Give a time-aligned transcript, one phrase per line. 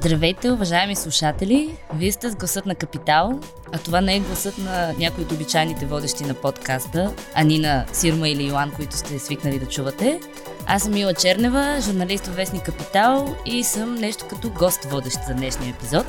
[0.00, 1.76] Здравейте, уважаеми слушатели!
[1.94, 3.40] Вие сте с гласът на Капитал,
[3.72, 7.86] а това не е гласът на някои от обичайните водещи на подкаста, а ни на
[7.92, 10.20] Сирма или Йоан, които сте свикнали да чувате.
[10.66, 15.34] Аз съм Мила Чернева, журналист в Вестник Капитал и съм нещо като гост водещ за
[15.34, 16.06] днешния епизод.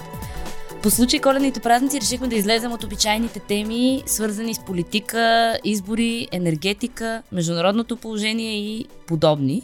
[0.83, 7.23] По случай коледните празници решихме да излезем от обичайните теми, свързани с политика, избори, енергетика,
[7.31, 9.61] международното положение и подобни.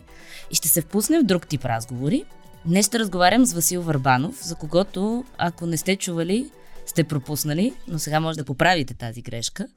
[0.52, 2.24] И ще се впуснем в друг тип разговори–
[2.68, 6.52] Днес ще разговарям с Васил Върбанов, за когото, ако не сте чували,
[6.86, 9.68] сте пропуснали, но сега може да поправите тази грешка.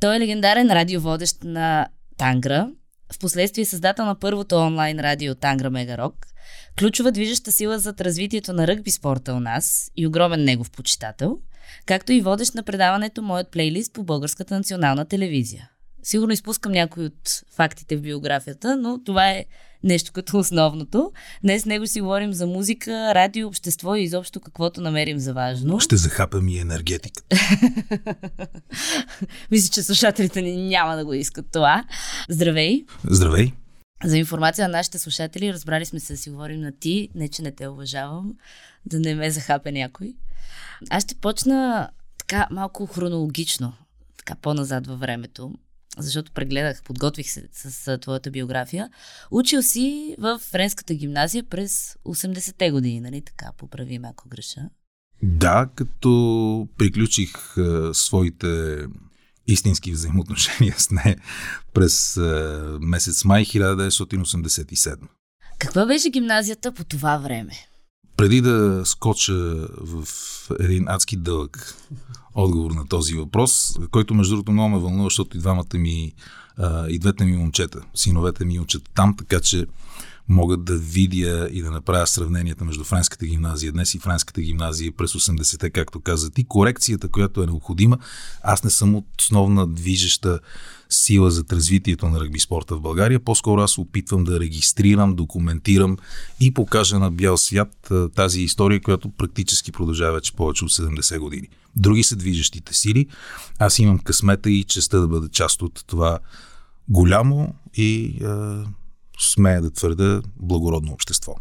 [0.00, 2.70] Той е легендарен радиоводещ на Тангра,
[3.12, 6.26] впоследствие създател на първото онлайн радио Тангра Мегарок,
[6.78, 11.38] ключова движеща сила зад развитието на ръгби спорта у нас и огромен негов почитател,
[11.86, 15.70] както и водещ на предаването Моят плейлист по Българската национална телевизия.
[16.02, 19.44] Сигурно изпускам някои от фактите в биографията, но това е
[19.82, 21.12] нещо като основното.
[21.42, 25.80] Днес с него си говорим за музика, радио, общество и изобщо каквото намерим за важно.
[25.80, 27.22] Ще захапам и енергетика.
[29.50, 31.84] Мисля, че слушателите ни няма да го искат това.
[32.28, 32.84] Здравей!
[33.04, 33.52] Здравей!
[34.04, 37.42] За информация на нашите слушатели, разбрали сме се да си говорим на ти, не че
[37.42, 38.34] не те уважавам,
[38.86, 40.14] да не ме захапе някой.
[40.90, 41.88] Аз ще почна
[42.18, 43.72] така малко хронологично,
[44.18, 45.52] така по-назад във времето
[45.98, 48.90] защото прегледах, подготвих се с, с твоята биография.
[49.30, 53.50] Учил си в френската гимназия през 80-те години, нали така?
[53.58, 54.60] Поправим, ако греша.
[55.22, 58.78] Да, като приключих а, своите
[59.46, 61.16] истински взаимоотношения с нея
[61.74, 64.96] през а, месец май 1987.
[65.58, 67.52] Каква беше гимназията по това време?
[68.16, 69.34] Преди да скоча
[69.80, 70.08] в
[70.60, 71.74] един адски дълъг
[72.34, 76.12] отговор на този въпрос, който между другото много ме вълнува, защото и двамата ми,
[76.56, 79.66] а, и двете ми момчета, синовете ми учат там, така че
[80.28, 85.12] могат да видя и да направя сравненията между Френската гимназия днес и Френската гимназия през
[85.12, 86.44] 80-те, както каза ти.
[86.44, 87.98] Корекцията, която е необходима,
[88.42, 90.40] аз не съм основна движеща
[90.90, 93.20] сила за развитието на ръгби спорта в България.
[93.20, 95.96] По-скоро аз опитвам да регистрирам, документирам
[96.40, 101.48] и покажа на бял свят тази история, която практически продължава вече повече от 70 години.
[101.76, 103.06] Други са движещите сили.
[103.58, 106.18] Аз имам късмета и честа да бъда част от това
[106.88, 108.26] голямо и е,
[109.18, 111.34] смея да твърда благородно общество.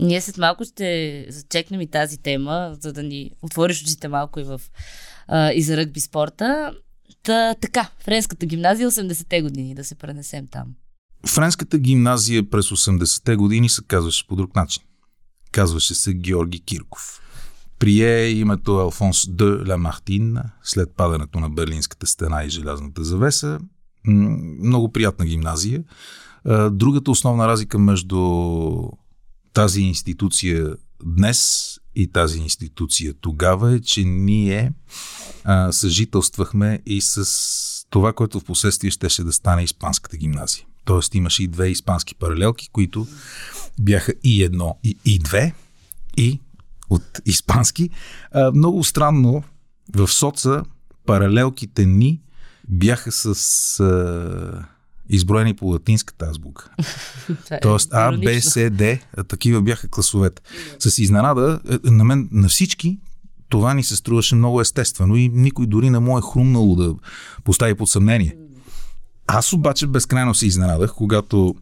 [0.00, 4.44] Ние след малко ще зачекнем и тази тема, за да ни отвориш очите малко и,
[4.44, 4.60] в,
[5.28, 6.72] а, и за ръгби спорта.
[7.22, 10.74] Та, така, Френската гимназия 80-те години, да се пренесем там.
[11.26, 14.82] Френската гимназия през 80-те години се казваше по друг начин.
[15.52, 17.20] Казваше се Георги Кирков.
[17.78, 23.60] Прие името Алфонс де Ла Мартин след падането на Берлинската стена и желязната завеса.
[24.06, 25.84] Много приятна гимназия.
[26.70, 28.18] Другата основна разлика между
[29.52, 34.72] тази институция днес и тази институция тогава е, че ние
[35.44, 40.64] а, съжителствахме и с това, което в последствие щеше да стане Испанската гимназия.
[40.84, 43.06] Тоест имаше и две испански паралелки, които
[43.80, 45.54] бяха и едно, и, и две,
[46.16, 46.40] и
[46.90, 47.90] от испански.
[48.32, 49.44] А, много странно,
[49.94, 50.62] в соца
[51.06, 52.20] паралелките ни
[52.68, 54.66] бяха с а,
[55.08, 56.70] изброени по латинската азбука.
[57.50, 58.98] Е Тоест А, Б, С, Д,
[59.28, 60.42] такива бяха класовете.
[60.78, 62.98] С изненада, е, на мен, на всички,
[63.52, 66.94] това ни се струваше много естествено и никой дори не му е хрумнало да
[67.44, 68.36] постави под съмнение.
[69.26, 71.54] Аз обаче безкрайно се изненадах, когато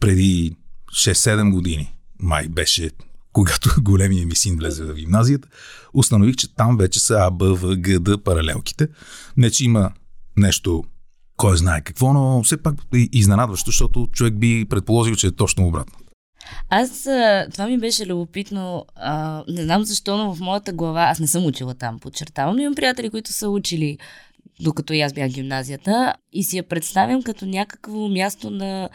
[0.00, 0.56] преди
[0.92, 2.90] 6-7 години, май беше
[3.32, 5.48] когато големия ми син влезе в гимназията,
[5.94, 8.88] установих, че там вече са А, Б, В, Г, Д паралелките.
[9.36, 9.90] Не, че има
[10.36, 10.84] нещо
[11.36, 12.74] кой знае какво, но все пак
[13.12, 15.98] изненадващо, защото човек би предположил, че е точно обратно.
[16.68, 17.02] Аз,
[17.52, 21.46] това ми беше любопитно, а, не знам защо, но в моята глава, аз не съм
[21.46, 23.98] учила там, подчертавам, но имам приятели, които са учили
[24.60, 28.88] докато и аз бях гимназията и си я представям като някакво място, на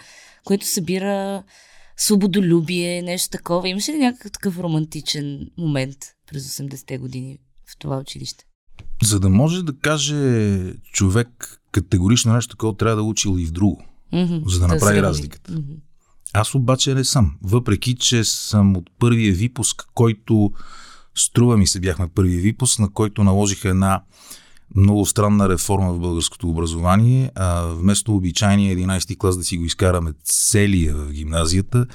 [0.43, 1.43] което събира
[1.97, 3.69] свободолюбие, нещо такова.
[3.69, 5.97] Имаше ли някакъв такъв романтичен момент
[6.31, 8.45] през 80-те години в това училище?
[9.03, 13.83] За да може да каже човек категорично нещо такова, трябва да учил и в друго,
[14.13, 14.49] mm-hmm.
[14.49, 15.51] за да, да направи разликата.
[15.51, 15.77] Mm-hmm.
[16.33, 17.35] Аз обаче не съм.
[17.43, 20.51] Въпреки, че съм от първия випуск, който
[21.15, 24.01] струва ми се бяхме първия випуск, на който наложиха една
[24.75, 27.31] много странна реформа в българското образование.
[27.35, 31.85] А вместо обичайния 11 клас да си го изкараме целия в гимназията,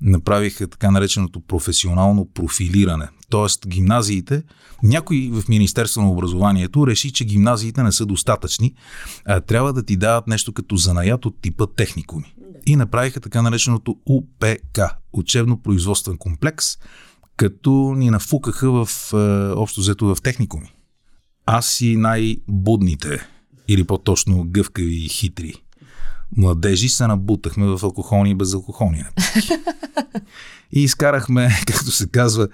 [0.00, 3.08] направиха така нареченото професионално профилиране.
[3.30, 4.42] Тоест гимназиите,
[4.82, 8.74] някой в Министерство на образованието реши, че гимназиите не са достатъчни,
[9.24, 12.34] а трябва да ти дават нещо като занаят от типа техникуми.
[12.66, 14.80] И направиха така нареченото УПК,
[15.12, 16.66] учебно-производствен комплекс,
[17.36, 19.16] като ни нафукаха в, е,
[19.56, 20.72] общо взето в техникуми.
[21.46, 23.26] Аз и най-будните,
[23.68, 25.54] или по-точно гъвкави и хитри
[26.36, 29.04] младежи се набутахме в алкохолни и безалкохолни
[30.72, 32.48] и изкарахме, както се казва,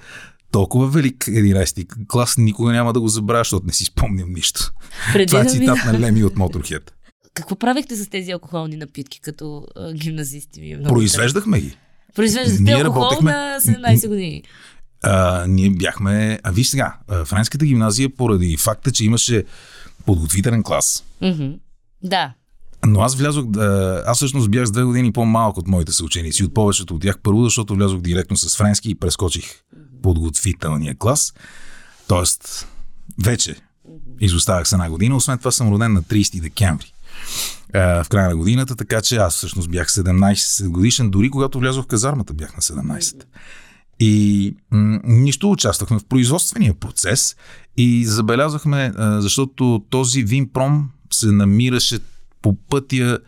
[0.50, 4.72] толкова велик 11 клас, никога няма да го забравя, защото не си спомням нищо.
[5.12, 6.94] Преди Това е цитат на Леми от Моторхед.
[7.38, 10.60] Какво правихте с тези алкохолни напитки като а, гимназисти?
[10.60, 10.72] Ми?
[10.72, 11.76] Е Произвеждахме ги.
[12.14, 13.32] Произвеждахте алкохол работехме...
[13.32, 14.42] на 17 години.
[15.02, 16.40] А, ние бяхме...
[16.42, 19.44] А виж сега, Френската гимназия поради факта, че имаше
[20.06, 21.04] подготвителен клас.
[21.22, 21.58] Mm-hmm.
[22.02, 22.32] Да.
[22.86, 26.54] Но аз влязох, да, аз всъщност бях с две години по-малък от моите съученици, от
[26.54, 27.18] повечето от тях.
[27.22, 29.44] Първо, защото влязох директно с френски и прескочих
[30.02, 31.34] подготвителния клас.
[32.08, 32.68] Тоест,
[33.24, 33.56] вече
[34.20, 35.16] изоставах с една година.
[35.16, 36.92] Освен това съм роден на 30 декември
[37.74, 41.88] в края на годината, така че аз всъщност бях 17 годишен, дори когато влязох в
[41.88, 43.24] казармата бях на 17.
[44.00, 47.36] И м- нищо участвахме в производствения процес
[47.76, 51.98] и забелязахме, а, защото този Винпром се намираше
[52.42, 53.18] по пътя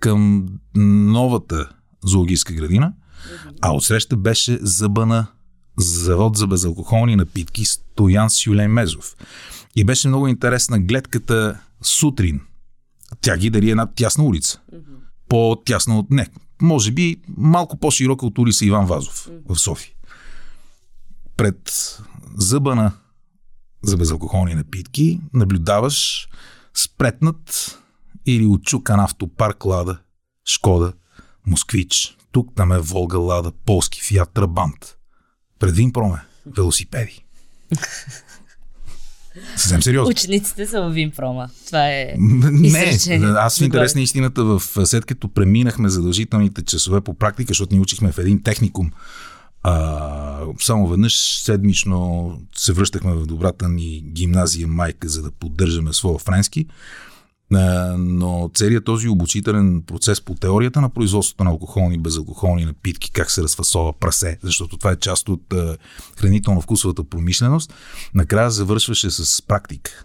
[0.00, 1.68] към новата
[2.04, 2.92] зоологическа градина,
[3.60, 5.26] а отсреща беше зъбана
[5.78, 9.16] завод за безалкохолни напитки Стоян Сюлей Мезов.
[9.76, 12.40] И беше много интересна гледката сутрин.
[13.20, 14.60] Тя ги дари една тясна улица.
[15.28, 16.10] По-тясна от...
[16.10, 16.28] Не,
[16.62, 19.94] може би малко по-широка от улица Иван Вазов в София.
[21.36, 21.98] Пред
[22.36, 22.92] зъбана
[23.82, 26.28] за безалкохолни напитки наблюдаваш
[26.74, 27.78] спретнат
[28.26, 29.98] или отчукан автопарк Лада,
[30.44, 30.92] Шкода,
[31.46, 34.96] Москвич, тук там е Волга Лада, полски Фиат Трабант.
[35.58, 37.24] Пред Винпроме, велосипеди.
[39.56, 40.10] Съвсем сериозно.
[40.10, 41.48] Учениците са в Винпрома.
[41.66, 42.98] Това е Не,
[43.36, 47.80] аз в интерес на истината в след като преминахме задължителните часове по практика, защото ни
[47.80, 48.90] учихме в един техникум,
[49.62, 56.18] а, само веднъж седмично се връщахме в добрата ни гимназия майка, за да поддържаме своя
[56.18, 56.66] френски.
[57.98, 63.30] Но целият този обучителен процес по теорията на производството на алкохолни и безалкохолни напитки, как
[63.30, 65.54] се разфасова прасе, защото това е част от
[66.16, 67.74] хранително-вкусовата промишленост,
[68.14, 70.04] накрая завършваше с практика.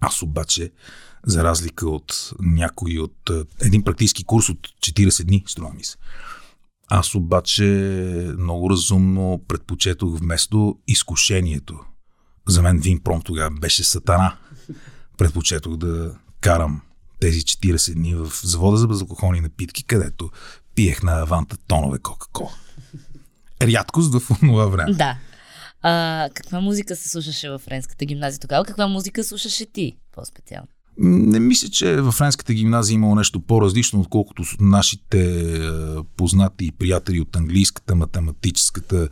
[0.00, 0.70] Аз обаче,
[1.26, 3.30] за разлика от някой от
[3.60, 5.96] един практически курс от 40 дни, струва ми се,
[6.88, 7.64] аз обаче
[8.38, 11.80] много разумно предпочетох вместо изкушението.
[12.48, 14.36] За мен Винпром тогава беше сатана.
[15.18, 16.14] Предпочетох да
[16.46, 16.80] карам
[17.20, 20.30] тези 40 дни в завода за безалкохолни напитки, където
[20.74, 22.50] пиех на аванта тонове Кока-Кола.
[23.62, 24.92] Рядкост в това време.
[24.92, 25.18] Да.
[25.82, 28.64] А, каква музика се слушаше в френската гимназия тогава?
[28.64, 30.68] Каква музика слушаше ти по-специално?
[30.98, 35.18] Не мисля, че във френската гимназия имало нещо по-различно, отколкото нашите
[36.26, 39.08] познати и приятели от английската, математическата,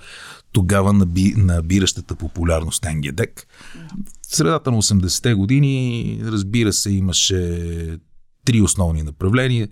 [0.53, 3.47] тогава наби, набиращата популярност НГДЕК.
[4.29, 7.99] В средата на 80-те години, разбира се, имаше
[8.45, 9.69] три основни направления.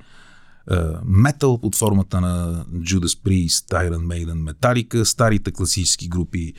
[1.05, 6.53] Метал под формата на Judas Priest, Iron Maiden, Metallica, старите класически групи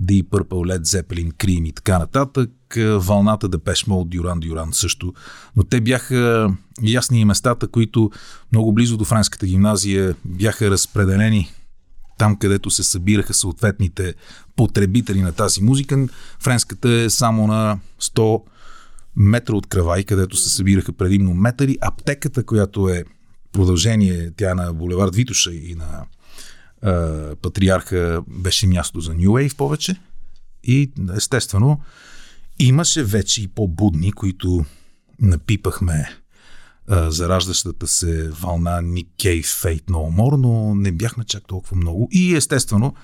[0.00, 5.12] Deep Purple, Led Zeppelin, Cream и така нататък, вълната Depeche Mode, Duran Duran също.
[5.56, 6.50] Но те бяха
[6.82, 8.10] ясни и местата, които
[8.52, 11.52] много близо до френската гимназия бяха разпределени
[12.18, 14.14] там, където се събираха съответните
[14.56, 16.06] потребители на тази музика.
[16.42, 18.42] Френската е само на 100
[19.16, 21.78] метра от Кравай, където се събираха предимно метали.
[21.80, 23.04] Аптеката, която е
[23.52, 26.04] продължение, тя на булевард Витуша и на
[26.82, 29.96] е, Патриарха, беше място за New Wave повече.
[30.64, 31.80] И естествено,
[32.58, 34.64] имаше вече и по-будни, които
[35.20, 36.20] напипахме
[36.90, 38.82] зараждащата се вълна
[39.20, 42.08] Cave Fate No More, но не бяхме чак толкова много.
[42.12, 42.94] И естествено,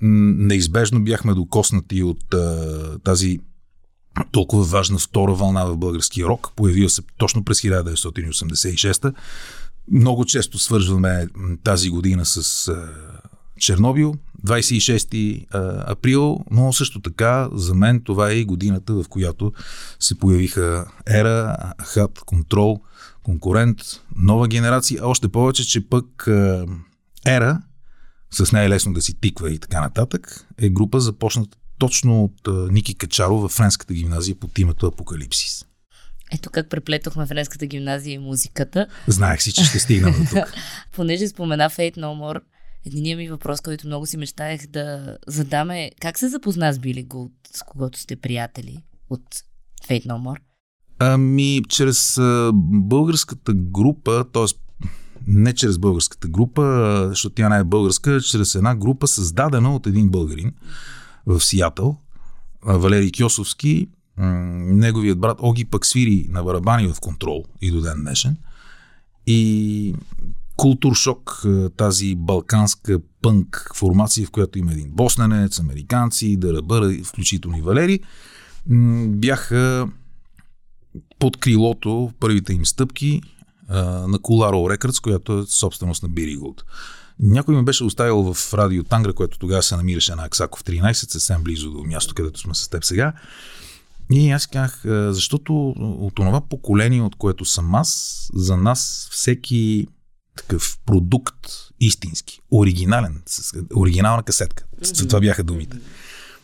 [0.00, 3.38] неизбежно бяхме докоснати от а, тази
[4.32, 9.14] толкова важна втора вълна в българския рок, появила се точно през 1986
[9.92, 11.26] Много често свързваме
[11.64, 12.72] тази година с
[13.58, 14.14] Чернобил,
[14.46, 15.46] 26
[15.90, 19.52] април, но също така за мен това е и годината, в която
[20.00, 22.80] се появиха Ера, Хат, Контрол–
[23.24, 23.78] конкурент,
[24.16, 26.28] нова генерация, а още повече, че пък
[27.26, 27.62] Ера,
[28.30, 32.94] с нея е да си тиква и така нататък, е група започната точно от Ники
[32.94, 35.64] Качаров в френската гимназия под името Апокалипсис.
[36.34, 38.86] Ето как преплетохме френската гимназия и музиката.
[39.06, 40.54] Знаех си, че ще стигна до тук.
[40.92, 42.40] Понеже спомена Fate No More,
[42.86, 47.32] единият ми въпрос, който много си мечтаях да задаме, как се запозна с Били Гулд,
[47.56, 49.22] с когото сте приятели от
[49.88, 50.38] Fate No More?
[50.98, 54.44] Ами, чрез а, българската група, т.е.
[55.26, 56.62] Не чрез българската група,
[57.08, 60.52] защото тя не е българска, чрез една група създадена от един българин
[61.26, 61.98] в Сиатъл,
[62.62, 68.36] Валерий Кьосовски, неговият брат Оги пък свири на барабани в контрол и до ден днешен.
[69.26, 69.94] И
[70.56, 71.44] култур шок,
[71.76, 78.00] тази балканска пънк формация, в която има един босненец, американци, Дъръбър, включително и Валери,
[79.06, 79.88] бяха
[81.18, 83.22] под крилото първите им стъпки
[84.08, 86.64] на Куларо Records, която е собственост на Бири Голд.
[87.20, 91.42] Някой ме беше оставил в радио Тангра, което тогава се намираше на Аксаков 13, съвсем
[91.42, 93.12] близо до място, където сме с теб сега.
[94.12, 94.80] И аз казах,
[95.14, 99.86] защото от това поколение, от което съм аз, за нас всеки
[100.36, 101.46] такъв продукт
[101.80, 103.22] истински, оригинален,
[103.76, 104.64] оригинална касетка.
[105.08, 105.76] Това бяха думите.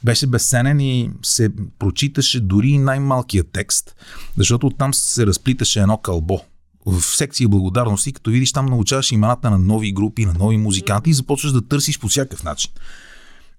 [0.05, 3.97] Беше безценен и се прочиташе дори най-малкият текст,
[4.37, 6.41] защото оттам се разплиташе едно кълбо
[6.87, 11.15] в секция благодарности, като видиш там научаваш имената на нови групи, на нови музиканти и
[11.15, 12.71] започваш да търсиш по всякакъв начин.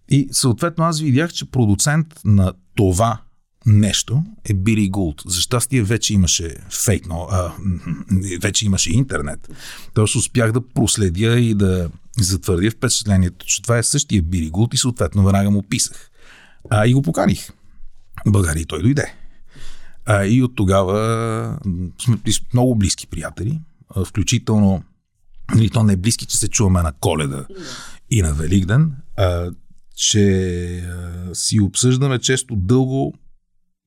[0.10, 3.22] И съответно аз видях, че продуцент на това
[3.66, 5.22] нещо е Бири Гулт.
[5.26, 7.54] За щастие вече имаше фейк, но а,
[8.42, 9.50] вече имаше интернет.
[9.94, 11.90] Тоест успях да проследя и да
[12.20, 16.12] затвърдя впечатлението, че това е същия Бири Гулт и съответно веднага му писах.
[16.70, 17.50] А, и го поканих.
[18.26, 19.14] В България той дойде.
[20.06, 21.60] А, и от тогава
[22.06, 22.18] сме
[22.54, 23.60] много близки приятели,
[24.06, 24.84] включително
[25.56, 27.46] нали, то не е близки, че се чуваме на коледа
[28.10, 29.52] и на Великден, а,
[29.96, 33.14] че а, си обсъждаме често дълго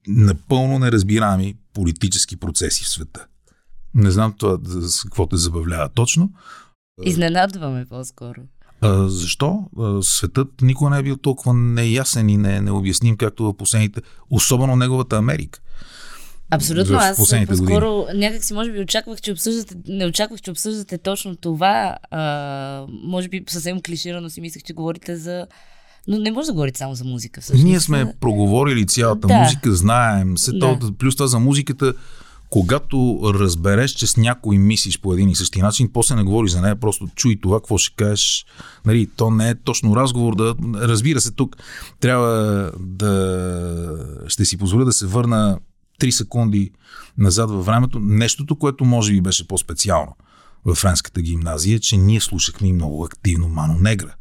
[0.08, 3.26] напълно неразбираеми политически процеси в света.
[3.94, 6.30] Не знам това с какво те забавлява точно.
[7.04, 8.40] Изненадваме по-скоро.
[8.80, 9.64] А, защо?
[9.78, 14.76] А, светът никога не е бил толкова неясен и не, необясним, както в последните, особено
[14.76, 15.60] неговата Америка.
[16.50, 21.36] Абсолютно, аз по-скоро някак си може би очаквах, че обсъждате, не очаквах, че обсъждате точно
[21.36, 21.96] това.
[22.10, 25.46] А, може би съвсем клиширано си мислех, че говорите за
[26.08, 27.40] но не може да говорите само за музика.
[27.40, 27.64] Всъщност.
[27.64, 29.34] Ние сме проговорили цялата да.
[29.34, 30.38] музика, знаем.
[30.38, 30.58] Се да.
[30.58, 31.94] то, плюс това за музиката,
[32.50, 36.60] когато разбереш, че с някой мислиш по един и същи начин, после не говори за
[36.60, 38.46] нея, просто чуй това, какво ще кажеш.
[38.86, 40.36] Нали, то не е точно разговор.
[40.36, 41.56] Да, разбира се, тук
[42.00, 44.24] трябва да...
[44.28, 45.58] Ще си позволя да се върна
[46.00, 46.70] 3 секунди
[47.18, 48.00] назад във времето.
[48.00, 50.16] Нещото, което може би беше по-специално
[50.64, 54.14] в френската гимназия, че ние слушахме много активно Мано Негра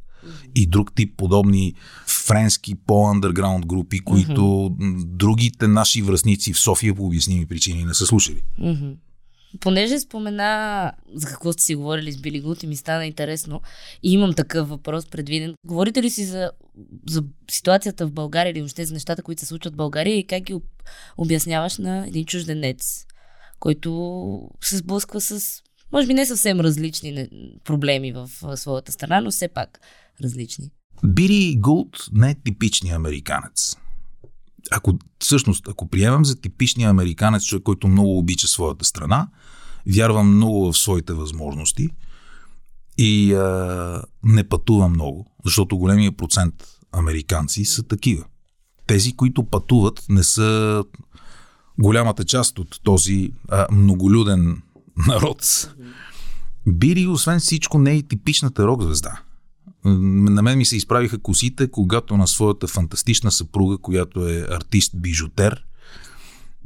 [0.55, 1.73] и друг тип подобни
[2.07, 5.05] френски по-андерграунд групи, които mm-hmm.
[5.05, 8.43] другите наши връзници в София по обясними причини не са слушали.
[8.61, 8.95] Mm-hmm.
[9.59, 13.61] Понеже спомена за какво сте си говорили с Били Гут и ми стана интересно
[14.03, 15.55] и имам такъв въпрос предвиден.
[15.65, 16.51] Говорите ли си за,
[17.09, 20.43] за ситуацията в България или въобще за нещата, които се случват в България и как
[20.43, 20.55] ги
[21.17, 23.05] обясняваш на един чужденец,
[23.59, 25.61] който се сблъсква с,
[25.91, 27.27] може би не съвсем различни
[27.63, 29.79] проблеми в своята страна, но все пак
[30.23, 30.71] различни.
[31.05, 33.75] Бири Гулт не е типичният американец.
[34.71, 39.27] Ако, всъщност, ако приемам за типичния американец, човек, който много обича своята страна,
[39.87, 41.89] вярва много в своите възможности
[42.97, 46.53] и а, не пътува много, защото големия процент
[46.91, 48.25] американци са такива.
[48.87, 50.83] Тези, които пътуват, не са
[51.79, 54.61] голямата част от този а, многолюден
[55.07, 55.69] народ.
[56.67, 59.21] Бири, освен всичко, не е и типичната рок звезда.
[59.85, 65.63] На мен ми се изправиха косите, когато на своята фантастична съпруга, която е артист-бижутер,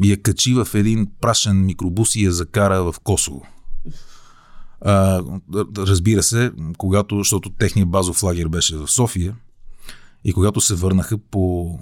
[0.04, 3.46] я качи в един прашен микробус и я закара в Косово.
[4.82, 5.24] А,
[5.78, 9.36] разбира се, когато, защото техният базов лагер беше в София
[10.24, 11.80] и когато се върнаха по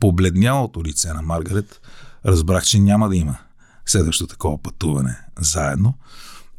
[0.00, 1.80] побледнялото лице на Маргарет,
[2.26, 3.36] разбрах, че няма да има
[3.86, 5.94] следващо такова пътуване заедно.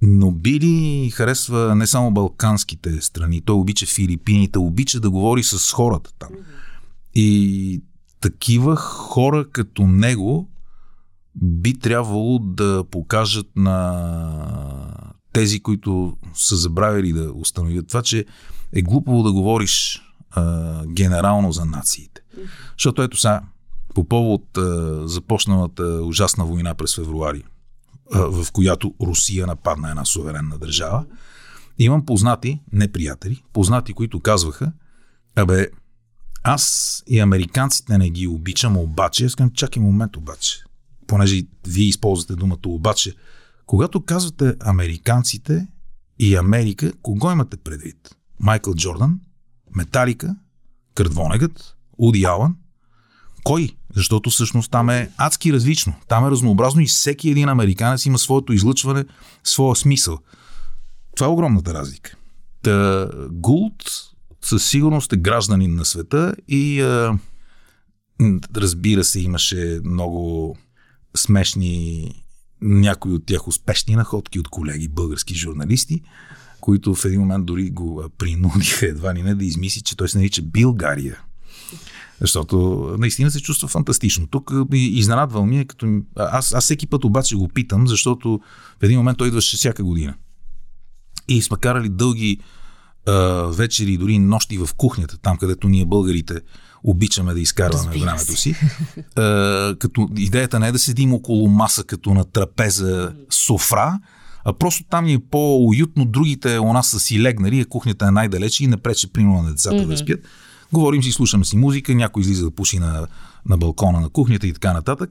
[0.07, 6.11] Но Били харесва не само балканските страни, той обича Филипините, обича да говори с хората
[6.19, 6.29] там.
[7.15, 7.81] И
[8.21, 10.49] такива хора като него
[11.35, 18.25] би трябвало да покажат на тези, които са забравили да установят това, че
[18.73, 22.21] е глупаво да говориш а, генерално за нациите.
[22.77, 23.41] Защото ето сега,
[23.93, 27.43] по повод а, започналата ужасна война през февруари
[28.11, 31.05] в която Русия нападна една суверенна държава.
[31.77, 34.71] Имам познати, не приятели, познати, които казваха,
[35.35, 35.67] абе,
[36.43, 40.63] аз и американците не ги обичам, обаче, искам чакай момент обаче,
[41.07, 43.15] понеже вие използвате думата обаче,
[43.65, 45.67] когато казвате американците
[46.19, 48.15] и Америка, кого имате предвид?
[48.39, 49.19] Майкъл Джордан,
[49.75, 50.35] Металика,
[50.93, 52.55] Кърдвонегът, Уди Алън,
[53.45, 53.69] кой?
[53.95, 55.93] Защото всъщност там е адски различно.
[56.07, 59.05] Там е разнообразно и всеки един американец има своето излъчване,
[59.43, 60.19] своя смисъл.
[61.15, 62.15] Това е огромната разлика.
[62.61, 63.83] Та, Гулт
[64.45, 67.19] със сигурност е гражданин на света и а,
[68.55, 70.57] разбира се, имаше много
[71.17, 72.11] смешни,
[72.61, 76.01] някои от тях успешни находки от колеги български журналисти,
[76.61, 80.17] които в един момент дори го принудиха едва ли не да измисли, че той се
[80.17, 81.17] нарича Билгария.
[82.21, 84.27] Защото наистина се чувства фантастично.
[84.27, 86.01] Тук изненадвал ми е, като...
[86.15, 88.39] Аз, аз всеки път обаче го питам, защото
[88.79, 90.13] в един момент той идваше всяка година.
[91.27, 92.39] И сме карали дълги
[93.07, 93.13] а,
[93.51, 96.41] вечери, дори нощи в кухнята, там където ние българите
[96.83, 98.55] обичаме да изкарваме Разбира времето си.
[99.15, 103.99] А, като идеята не е да седим около маса като на трапеза софра,
[104.45, 108.11] а просто там ни е по-уютно, другите у нас са си легнали, а кухнята е
[108.11, 109.87] най-далече и не прече примерно на децата mm-hmm.
[109.87, 110.19] да спят.
[110.75, 113.07] Говорим си, слушаме си музика, някой излиза да пуши на,
[113.45, 115.09] на балкона на кухнята и така нататък.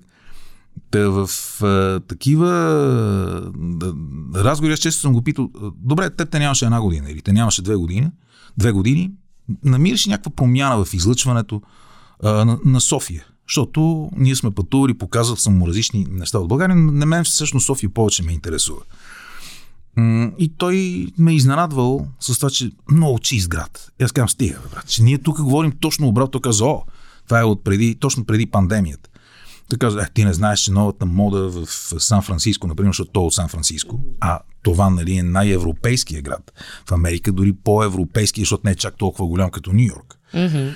[0.90, 1.28] Та в
[1.62, 2.48] а, такива
[3.56, 3.94] да,
[4.34, 7.62] разговори, аз често съм го питал, добре, теб те нямаше една година или те нямаше
[7.62, 8.10] две години,
[8.58, 9.10] две години,
[9.64, 11.62] намираш някаква промяна в излъчването
[12.22, 13.24] а, на, на София.
[13.48, 17.90] Защото ние сме пътували, показвал съм му различни неща от България, на мен всъщност София
[17.90, 18.80] повече ме интересува.
[20.38, 23.92] И той ме е изненадвал с това, че много чист град.
[24.00, 26.30] И аз казвам, стига, брат, че ние тук говорим точно обратно.
[26.30, 26.82] Той каза, о,
[27.24, 29.10] това е от преди, точно преди пандемията.
[29.68, 31.66] Той каза, е, ти не знаеш, че новата мода в
[31.98, 36.52] Сан-Франциско, например, защото то е от Сан-Франциско, а това нали, е най-европейския град.
[36.88, 40.18] В Америка дори по-европейски, защото не е чак толкова голям като Нью Йорк.
[40.34, 40.74] Mm-hmm.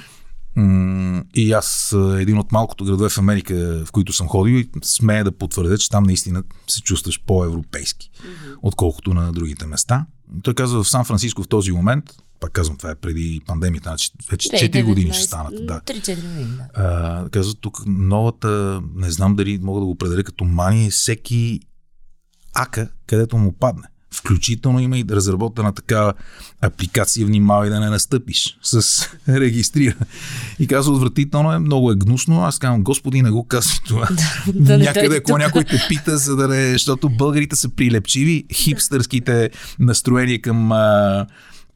[1.34, 5.32] И аз, един от малкото градове в Америка, в които съм ходил, и смея да
[5.32, 8.56] потвърдя, че там наистина се чувстваш по-европейски, mm-hmm.
[8.62, 10.06] отколкото на другите места.
[10.42, 12.04] Той казва в Сан-Франциско в този момент,
[12.40, 15.66] пак казвам, това е преди пандемията, значи вече 4 19, години ще станат.
[15.66, 15.80] Да.
[15.80, 16.66] 3-4 години, да.
[16.74, 21.60] А, казва тук новата, не знам дали мога да го определя като мания, всеки
[22.54, 23.88] ака, където му падне.
[24.10, 26.12] Включително има и разработена такава
[26.60, 29.94] апликация, внимавай да не настъпиш с регистрира.
[30.58, 32.44] И казва, отвратително е, много е гнусно.
[32.44, 34.08] Аз казвам, господи, не го казвай това.
[34.54, 40.40] да, Някъде, ако някой те пита, за да не, защото българите са прилепчиви, хипстърските настроения
[40.40, 41.26] към а,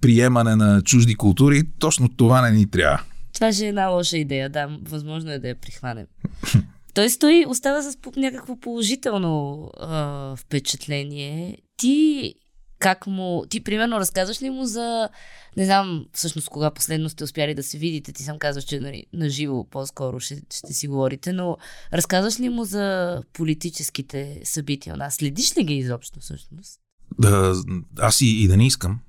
[0.00, 3.00] приемане на чужди култури, точно това не ни трябва.
[3.34, 4.68] Това ще е една лоша идея, да.
[4.82, 6.06] Възможно е да я прихванем.
[6.94, 11.58] Той остава с някакво положително а, впечатление.
[11.76, 12.34] Ти
[12.82, 13.44] как му...
[13.48, 15.08] Ти примерно разказваш ли му за...
[15.56, 18.12] Не знам всъщност кога последно сте успяли да се видите.
[18.12, 21.56] Ти сам казваш, че нали, на живо по-скоро ще, ще си говорите, но
[21.92, 25.14] разказваш ли му за политическите събития у нас?
[25.14, 26.80] Следиш ли ги изобщо всъщност?
[27.18, 27.54] Да,
[27.98, 29.00] аз и, и да не искам.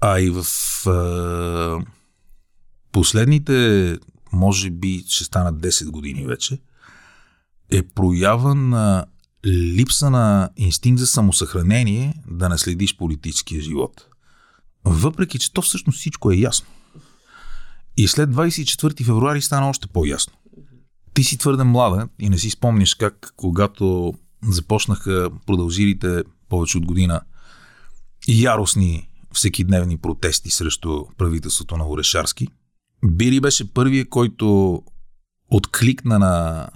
[0.00, 0.44] А и в
[0.86, 1.84] а,
[2.92, 3.96] последните,
[4.32, 6.58] може би ще станат 10 години вече,
[7.70, 9.06] е проява на
[9.46, 14.06] липса на инстинкт за самосъхранение да не следиш политическия живот.
[14.84, 16.66] Въпреки, че то всъщност всичко е ясно.
[17.96, 20.32] И след 24 февруари стана още по-ясно.
[21.14, 27.20] Ти си твърде млада и не си спомняш как, когато започнаха продължилите повече от година
[28.28, 32.48] яростни всекидневни протести срещу правителството на Орешарски,
[33.04, 34.82] Бири беше първия, който
[35.50, 36.68] откликна на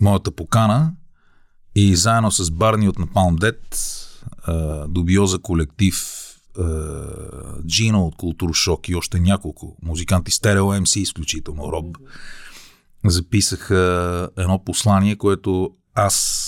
[0.00, 0.92] моята покана
[1.74, 5.96] и заедно с Барни от Napalm Dead, Дубиоза колектив,
[7.66, 11.96] Джино от Култур Шок и още няколко музиканти, Стерео МС, изключително Роб,
[13.04, 16.46] записаха едно послание, което аз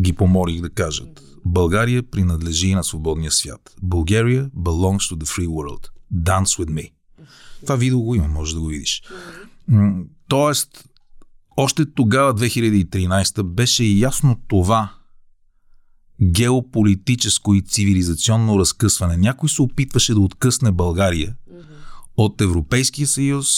[0.00, 1.22] ги помолих да кажат.
[1.44, 3.74] България принадлежи на свободния свят.
[3.84, 5.88] Bulgaria belongs to the free world.
[6.14, 6.92] Dance with me.
[7.62, 9.02] Това видео го има, може да го видиш.
[10.28, 10.88] Тоест,
[11.56, 14.92] още тогава, 2013, беше ясно това
[16.22, 19.16] геополитическо и цивилизационно разкъсване.
[19.16, 21.62] Някой се опитваше да откъсне България mm-hmm.
[22.16, 23.48] от Европейския съюз,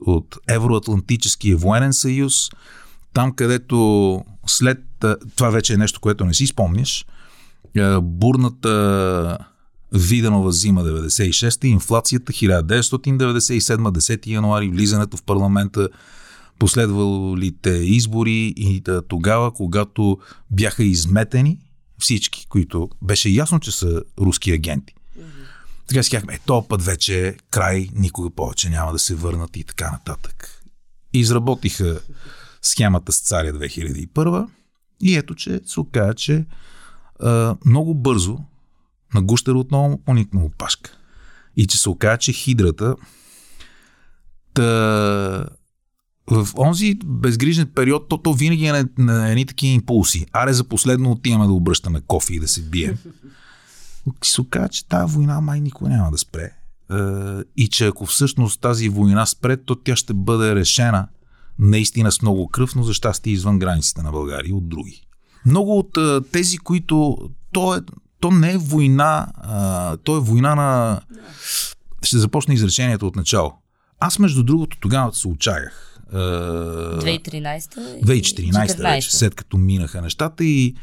[0.00, 2.50] от Евроатлантическия военен съюз,
[3.12, 4.78] там където след
[5.36, 7.06] това вече е нещо, което не си спомняш,
[8.02, 9.38] бурната
[9.92, 15.88] Виденова зима 96-та, инфлацията 1997 10 януари, влизането в парламента
[16.58, 20.18] последвалите избори и да, тогава, когато
[20.50, 21.58] бяха изметени
[21.98, 24.94] всички, които беше ясно, че са руски агенти.
[24.94, 25.24] Mm-hmm.
[25.88, 29.56] Така си казахме, е, то път вече е край, никога повече няма да се върнат
[29.56, 30.62] и така нататък.
[31.12, 32.00] Изработиха
[32.62, 34.48] схемата с царя 2001
[35.02, 36.44] и ето, че се оказа, че
[37.20, 38.38] а, много бързо
[39.14, 40.90] на Гущер отново поникна опашка.
[41.56, 42.96] И че се оказа, че хидрата
[44.54, 45.46] та,
[46.30, 50.26] в онзи безгрижен период, то, то винаги е на, на едни такива импулси.
[50.32, 52.98] Аре за последно отиваме да обръщаме кофи и да се бием.
[54.24, 56.50] се оказа, че тази война май никога няма да спре.
[57.56, 61.08] И че ако всъщност тази война спре, то тя ще бъде решена
[61.58, 65.06] наистина с много кръв, но за щастие извън границите на България от други.
[65.46, 65.98] Много от
[66.32, 67.18] тези, които...
[67.52, 67.80] То, е,
[68.20, 69.26] то не е война,
[70.04, 71.00] то е война на...
[72.02, 73.52] Ще започне изречението от начало.
[74.00, 75.93] Аз, между другото, тогава се отчаях.
[76.12, 80.74] 2013 2014 вече, след като минаха нещата и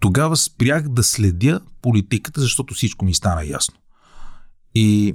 [0.00, 3.74] тогава спрях да следя политиката, защото всичко ми стана ясно.
[4.74, 5.14] И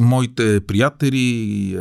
[0.00, 1.76] моите приятели,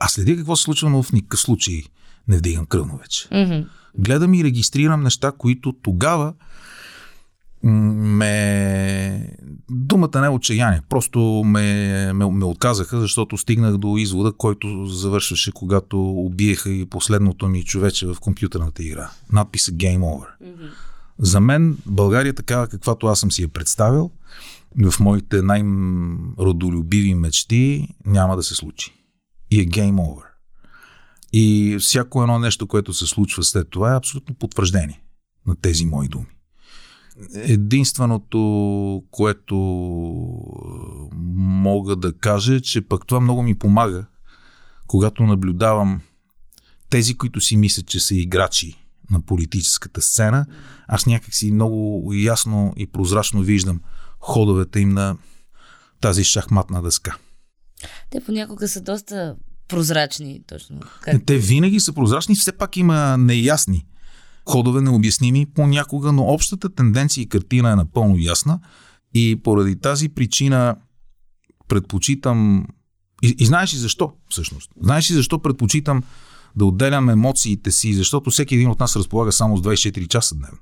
[0.00, 1.82] аз следя какво се случва, но в никакъв случай
[2.28, 3.28] не вдигам кръвно вече.
[3.28, 3.66] Mm-hmm.
[3.98, 6.34] Гледам и регистрирам неща, които тогава
[7.62, 9.36] ме...
[9.70, 10.82] Думата не е отчаяние.
[10.88, 17.48] Просто ме, ме, ме отказаха, защото стигнах до извода, който завършваше, когато убиеха и последното
[17.48, 19.10] ми човече в компютърната игра.
[19.32, 20.26] Надписа Game Over.
[20.42, 20.70] Mm-hmm.
[21.18, 24.10] За мен България такава, каквато аз съм си я представил,
[24.84, 28.94] в моите най-родолюбиви мечти няма да се случи.
[29.50, 30.24] И е Game Over.
[31.32, 35.02] И всяко едно нещо, което се случва след това е абсолютно потвърждение
[35.46, 36.26] на тези мои думи.
[37.34, 39.56] Единственото, което
[41.36, 44.06] мога да кажа, е, че пък това много ми помага,
[44.86, 46.00] когато наблюдавам
[46.90, 48.78] тези, които си мислят, че са играчи
[49.10, 50.46] на политическата сцена,
[50.88, 53.80] аз някакси много ясно и прозрачно виждам
[54.20, 55.16] ходовете им на
[56.00, 57.16] тази шахматна дъска.
[58.10, 59.36] Те понякога са доста
[59.68, 60.80] прозрачни, точно.
[61.00, 61.26] Как...
[61.26, 63.86] Те винаги са прозрачни, все пак има неясни
[64.48, 68.60] ходове необясними понякога, но общата тенденция и картина е напълно ясна
[69.14, 70.76] и поради тази причина
[71.68, 72.66] предпочитам
[73.22, 74.70] и, и знаеш ли защо всъщност?
[74.80, 76.02] Знаеш ли защо предпочитам
[76.56, 80.58] да отделям емоциите си, защото всеки един от нас разполага само с 24 часа дневно.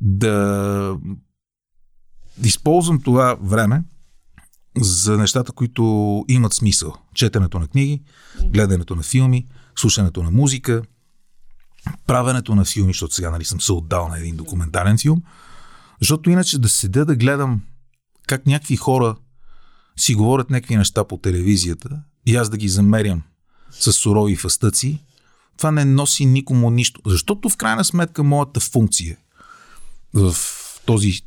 [0.00, 0.96] Да
[2.44, 3.84] използвам това време
[4.80, 6.94] за нещата, които имат смисъл.
[7.14, 8.02] Четенето на книги,
[8.44, 10.82] гледането на филми, слушането на музика,
[12.06, 15.22] правенето на филми, защото сега нали, съм се отдал на един документален филм.
[16.00, 17.60] Защото иначе да седя да гледам
[18.26, 19.16] как някакви хора
[19.98, 23.22] си говорят някакви неща по телевизията и аз да ги замерям
[23.70, 24.98] с сурови фастъци,
[25.56, 27.00] това не носи никому нищо.
[27.06, 29.16] Защото в крайна сметка моята функция
[30.14, 30.34] в
[30.86, 31.20] този,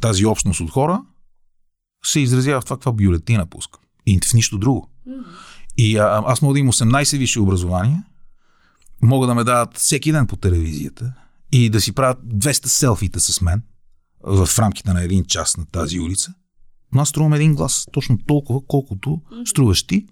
[0.00, 1.02] тази общност от хора
[2.04, 3.80] се изразява в това каква бюлетина пускам.
[4.06, 4.90] И в нищо друго.
[5.78, 8.04] И а, аз мога да имам 18 висши образования,
[9.02, 11.12] мога да ме дават всеки ден по телевизията
[11.52, 13.62] и да си правят 200 селфита с мен
[14.24, 16.34] в рамките на един час на тази улица.
[16.92, 20.06] Но аз струвам един глас точно толкова, колкото струваш ти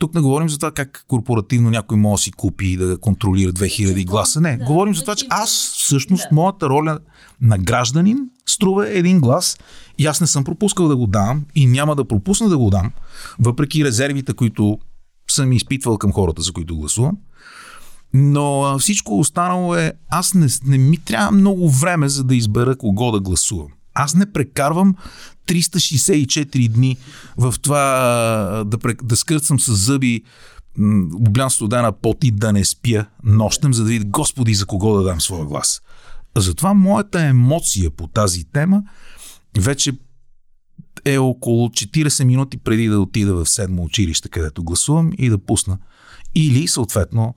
[0.00, 3.52] тук не говорим за това как корпоративно някой може да си купи и да контролира
[3.52, 4.40] 2000 гласа.
[4.40, 6.34] Не, да, говорим за това, че аз всъщност да.
[6.34, 6.98] моята роля
[7.40, 9.58] на гражданин струва един глас
[9.98, 12.92] и аз не съм пропускал да го дам и няма да пропусна да го дам,
[13.38, 14.78] въпреки резервите, които
[15.30, 17.16] съм изпитвал към хората, за които гласувам.
[18.14, 23.10] Но всичко останало е, аз не, не ми трябва много време, за да избера кого
[23.10, 23.68] да гласувам.
[23.94, 24.94] Аз не прекарвам
[25.46, 26.96] 364 дни
[27.36, 30.22] в това да, да скърцам с зъби
[31.14, 35.02] облян студена пот и да не спя нощем, за да видя Господи за кого да
[35.02, 35.82] дам своя глас.
[36.36, 38.82] Затова моята емоция по тази тема
[39.58, 39.92] вече
[41.04, 45.78] е около 40 минути преди да отида в седмо училище, където гласувам и да пусна.
[46.34, 47.34] Или съответно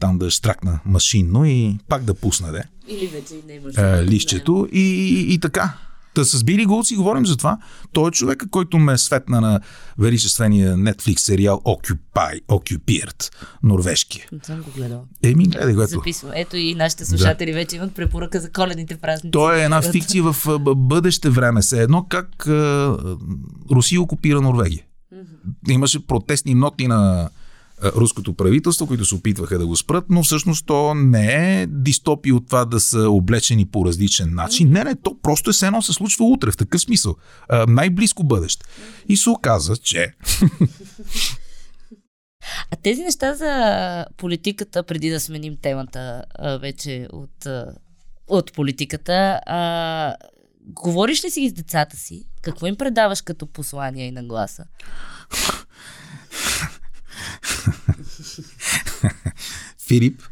[0.00, 2.62] там да штракна машинно и пак да пусна де.
[2.88, 3.74] Или вече не имаш.
[4.08, 5.74] Лището и, и, и така.
[6.14, 7.58] Та с Били Гулд си говорим за това.
[7.92, 9.60] Той е човека, който ме е светна на
[9.98, 14.26] величествения Netflix сериал Occupy, Occupiert, норвежкия.
[14.32, 15.04] Не съм го гледал.
[15.22, 15.82] Еми, гледай го.
[15.82, 15.90] Ето.
[15.90, 16.32] Записвам.
[16.34, 17.56] Ето и нашите слушатели да.
[17.56, 19.30] вече имат препоръка за коледните празници.
[19.30, 21.62] Той е една фикция в бъдеще време.
[21.62, 22.46] Се едно как
[23.70, 24.82] Русия окупира Норвегия.
[25.14, 25.72] Mm-hmm.
[25.72, 27.30] Имаше протестни ноти на
[27.84, 32.46] руското правителство, които се опитваха да го спрат, но всъщност то не е дистопия от
[32.46, 34.70] това да са облечени по различен начин.
[34.70, 37.16] Не, не, то просто е се едно се случва утре, в такъв смисъл.
[37.68, 38.66] най-близко бъдеще.
[39.08, 40.14] И се оказа, че...
[42.70, 46.24] А тези неща за политиката, преди да сменим темата
[46.60, 47.46] вече от,
[48.28, 50.14] от политиката, а,
[50.62, 52.24] говориш ли си с децата си?
[52.42, 54.64] Какво им предаваш като послания и нагласа?
[59.88, 60.22] Филип,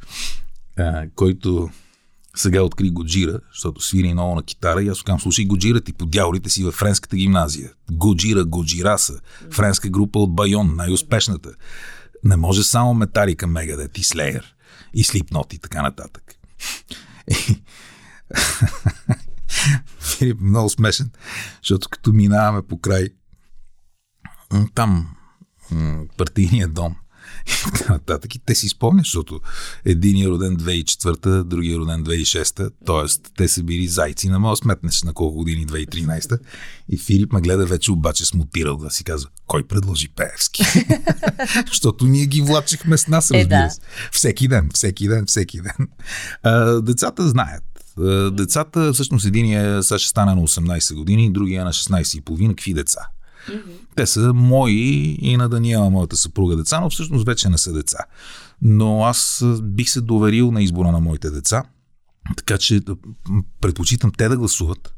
[0.79, 1.71] а, който
[2.37, 6.07] сега откри Годжира, защото свири много на китара и аз казвам, слушай Годжира ти по
[6.07, 7.73] дяволите си във френската гимназия.
[7.93, 11.51] Годжира, Годжираса, френска група от Байон, най-успешната.
[12.25, 14.55] Не може само Металика, Мегадет и Слеер
[14.95, 16.35] и Слипнот и така нататък.
[20.01, 21.11] Филип е много смешен,
[21.63, 23.09] защото като минаваме по край
[24.75, 25.16] там
[26.17, 26.97] партийния дом
[27.47, 28.35] и така нататък.
[28.35, 29.41] И те си спомнят, защото
[29.85, 33.33] един е роден 2004, другия е роден 2006, т.е.
[33.37, 36.39] те са били зайци, не мога да сметнеш на колко години 2013.
[36.89, 40.63] И Филип ме гледа вече обаче смутирал да си казва, кой предложи Пеевски?
[41.69, 43.81] защото ние ги влачихме с нас, разбира се.
[43.81, 44.11] Е, да.
[44.13, 45.89] Всеки ден, всеки ден, всеки ден.
[46.43, 47.63] А, децата знаят.
[48.33, 52.21] Децата, всъщност един е, сега ще стане на 18 години, другия е на 16 и
[52.21, 52.55] половина.
[52.55, 53.01] Какви деца?
[53.49, 53.79] Mm-hmm.
[53.97, 57.99] Те са мои и на Даниела, моята съпруга деца, но всъщност вече не са деца.
[58.63, 61.65] Но аз бих се доверил на избора на моите деца,
[62.37, 62.81] така че
[63.61, 64.95] предпочитам те да гласуват,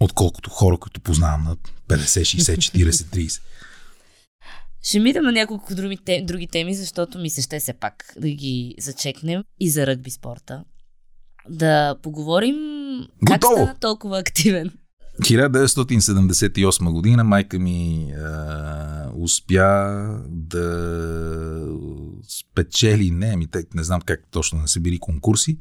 [0.00, 1.56] отколкото хора, които познавам на
[1.88, 3.40] 50, 60, 40, 30.
[4.82, 8.28] Ще мидам на няколко други, тем, други теми, защото ми се ще се пак да
[8.28, 10.64] ги зачекнем и за ръгби спорта.
[11.48, 12.56] Да поговорим
[13.22, 13.26] Готово.
[13.26, 14.72] как стана толкова активен.
[15.20, 20.98] 1978 година майка ми а, успя да
[22.28, 25.58] спечели, не, ми, не знам как точно не са били конкурси,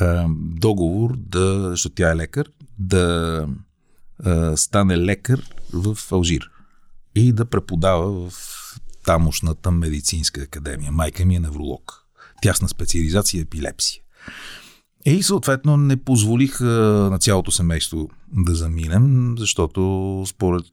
[0.00, 3.48] а, договор, да, защото тя е лекар, да
[4.24, 6.50] а, стане лекар в Алжир
[7.14, 8.32] и да преподава в
[9.04, 10.92] тамошната медицинска академия.
[10.92, 12.02] Майка ми е невролог.
[12.42, 14.02] Тясна специализация епилепсия.
[15.06, 20.64] И съответно не позволих на цялото семейство да заминем, защото според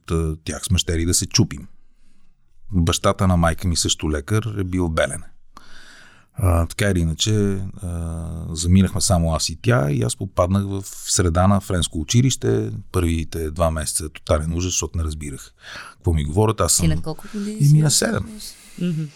[0.44, 1.66] тях сме щели да се чупим.
[2.72, 5.22] Бащата на майка ми също лекар е бил белен.
[6.36, 11.46] А, така или иначе, а, заминахме само аз и тя и аз попаднах в среда
[11.46, 12.70] на френско училище.
[12.92, 15.54] Първите два месеца тотален ужас, защото не разбирах
[15.92, 16.60] какво ми говорят.
[16.60, 16.88] Аз съм...
[16.88, 18.22] Ти на колко години И ми на 7.
[18.80, 19.08] Mm-hmm.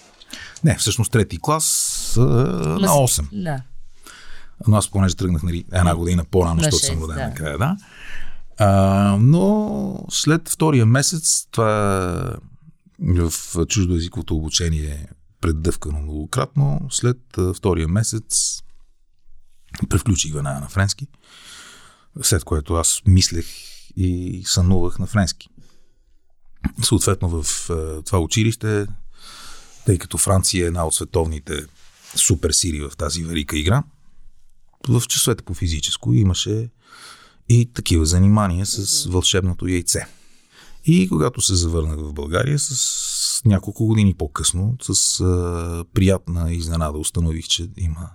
[0.64, 3.42] Не, всъщност трети клас а, на 8.
[3.42, 3.62] Да.
[4.66, 7.34] Но аз понеже тръгнах нали, една година по-рано, защото съм роден да.
[7.34, 7.76] края, да.
[8.58, 12.36] А, но след втория месец, това
[13.00, 13.32] в
[13.66, 15.06] чуждоязиковото обучение е
[15.40, 17.18] преддъвкано многократно, след
[17.54, 18.62] втория месец
[19.88, 21.06] превключих веднага на френски,
[22.22, 23.46] след което аз мислех
[23.96, 25.48] и сънувах на френски.
[26.82, 27.66] Съответно в
[28.06, 28.86] това училище,
[29.86, 31.66] тъй като Франция е една от световните
[32.16, 33.82] суперсили в тази велика игра–
[34.88, 36.68] в часовете по физическо имаше
[37.48, 40.07] и такива занимания с вълшебното яйце.
[40.85, 47.48] И когато се завърнах в България, с няколко години по-късно, с а, приятна изненада установих,
[47.48, 48.11] че има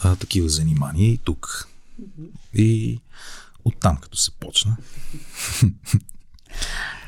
[0.00, 1.68] а, такива занимания и тук.
[2.54, 3.00] И
[3.64, 4.76] оттам, като се почна.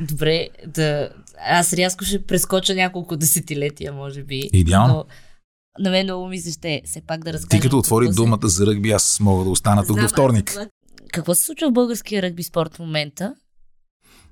[0.00, 1.10] Добре, да.
[1.46, 4.50] Аз рязко ще прескоча няколко десетилетия, може би.
[4.52, 4.94] Идеално.
[4.94, 5.04] Но
[5.78, 7.60] на мен много ми се ще все пак да разкажа.
[7.60, 10.58] Ти като отвори думата за ръгби, аз мога да остана тук до вторник.
[11.12, 13.34] Какво се случва в българския ръгби спорт в момента?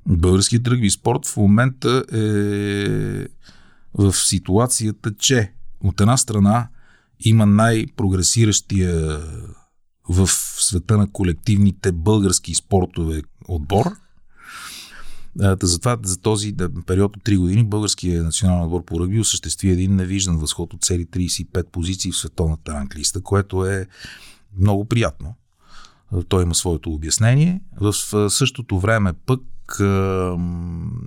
[0.07, 2.19] Българският ръгби спорт в момента е
[3.95, 6.69] в ситуацията, че от една страна
[7.21, 9.21] има най-прогресиращия
[10.09, 13.87] в света на колективните български спортове отбор–
[15.63, 16.55] затова за този
[16.87, 21.07] период от 3 години българският национален отбор по ръгби осъществи един невиждан възход от цели
[21.07, 23.87] 35 позиции в световната ранглиста, което е
[24.59, 25.35] много приятно.
[26.29, 27.61] Той има своето обяснение.
[27.81, 27.93] В
[28.31, 29.43] същото време пък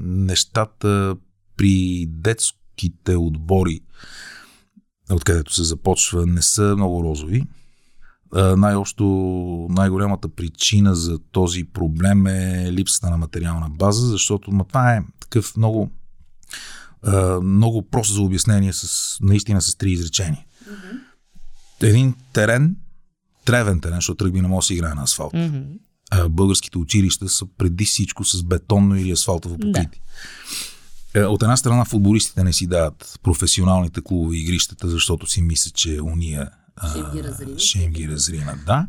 [0.01, 1.15] нещата
[1.57, 3.79] при детските отбори,
[5.11, 7.43] откъдето се започва, не са много розови
[8.33, 9.05] най-общо
[9.69, 15.57] най-голямата причина за този проблем е липсата на материална база, защото ма, това е такъв
[15.57, 15.91] много,
[17.43, 20.45] много прост за обяснение с, наистина с три изречения.
[20.69, 20.99] Mm-hmm.
[21.81, 22.75] Един терен,
[23.45, 25.33] тревен терен, защото ръгби не може да се играе на асфалт.
[25.33, 26.27] Mm-hmm.
[26.29, 30.01] Българските училища са преди всичко с бетонно или асфалтово покритие.
[31.13, 31.19] Да.
[31.19, 36.01] Е, от една страна футболистите не си дават професионалните клубове игрищата, защото си мислят, че
[36.01, 36.49] уния
[36.89, 37.59] ще им ги разринат.
[37.59, 38.87] Ще им ги разринат, да.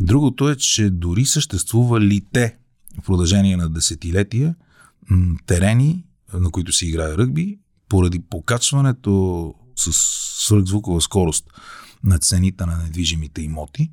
[0.00, 2.56] Другото е, че дори съществува те
[2.98, 4.54] в продължение на десетилетия
[5.46, 7.58] терени, на които се играе ръгби,
[7.88, 9.90] поради покачването с
[10.46, 11.44] свръхзвукова скорост
[12.04, 13.90] на цените на недвижимите имоти,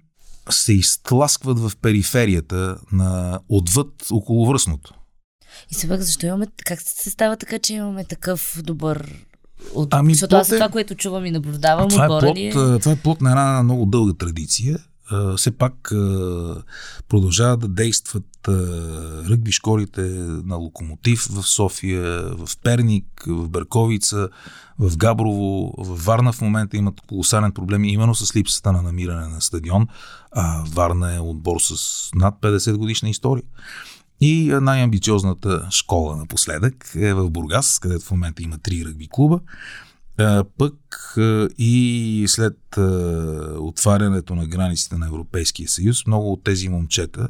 [0.49, 4.93] се изтласкват в периферията на отвъд околовръстното.
[5.71, 9.25] И сега защо имаме, как се става така, че имаме такъв добър
[9.75, 9.93] от...
[9.93, 10.55] Ами, Защото аз е...
[10.55, 12.51] това, което чувам и наблюдавам, това е, плод, е...
[12.79, 14.77] това е плод на една много дълга традиция.
[15.37, 15.73] все пак
[17.09, 18.25] продължават да действат
[19.29, 20.01] ръгби школите
[20.45, 24.29] на Локомотив в София, в Перник, в Берковица,
[24.79, 29.41] в Габрово, в Варна в момента имат колосален проблем именно с липсата на намиране на
[29.41, 29.87] стадион.
[30.31, 33.43] А Варна е отбор с над 50 годишна история.
[34.25, 39.39] И най-амбициозната школа напоследък е в Бургас, където в момента има три ръгби клуба.
[40.17, 40.75] А, пък
[41.17, 42.81] а, и след а,
[43.59, 47.29] отварянето на границите на Европейския съюз, много от тези момчета,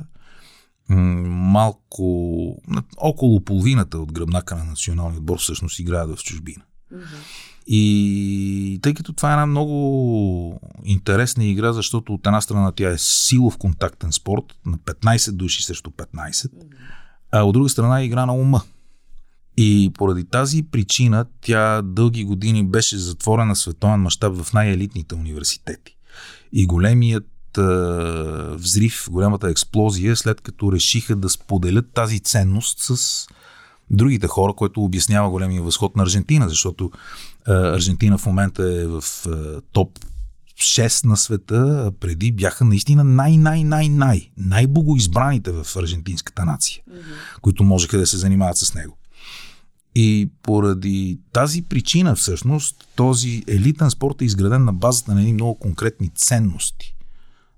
[0.89, 2.62] малко,
[2.97, 6.63] около половината от гръбнака на националния отбор всъщност играят в чужбина.
[6.93, 7.53] Mm-hmm.
[7.67, 12.97] И тъй като това е една много интересна игра, защото от една страна тя е
[12.97, 16.49] силов контактен спорт на 15 души срещу 15, mm-hmm.
[17.32, 18.62] а от друга страна е игра на ума.
[19.58, 25.97] И поради тази причина тя дълги години беше затворена световен мащаб в най-елитните университети.
[26.54, 27.28] И големият
[28.52, 33.28] взрив, голямата експлозия, след като решиха да споделят тази ценност с
[33.91, 36.91] другите хора, което обяснява големия възход на Аржентина, защото
[37.48, 40.00] е, Аржентина в момента е в е, топ
[40.58, 47.39] 6 на света, преди бяха наистина най-най-най-най, най-богоизбраните в аржентинската нация, mm-hmm.
[47.41, 48.98] които можеха да се занимават с него.
[49.96, 55.60] И поради тази причина всъщност този елитен спорт е изграден на базата на едни много
[55.60, 56.96] конкретни ценности,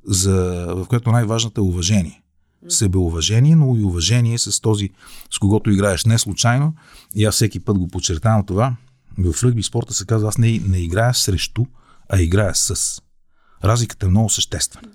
[0.08, 2.22] за, в което най-важната е уважение.
[2.70, 4.90] Себеуважение, но и уважение с този,
[5.32, 6.74] с когото играеш не случайно.
[7.16, 8.76] И аз всеки път го подчертавам това.
[9.18, 11.66] В ръгби спорта се казва, аз не, не играя срещу,
[12.10, 13.02] а играя с.
[13.64, 14.90] Разликата е много съществена.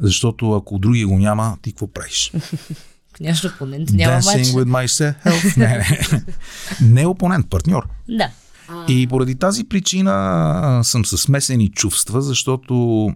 [0.00, 2.32] Защото ако другия го няма, ти какво правиш?
[3.20, 4.46] Нямаш опонент, няма Dancing матч.
[4.48, 5.56] with myself.
[5.56, 6.22] не, не.
[6.92, 7.88] не е опонент, партньор.
[8.08, 8.30] Да.
[8.88, 13.10] И поради тази причина съм със смесени чувства, защото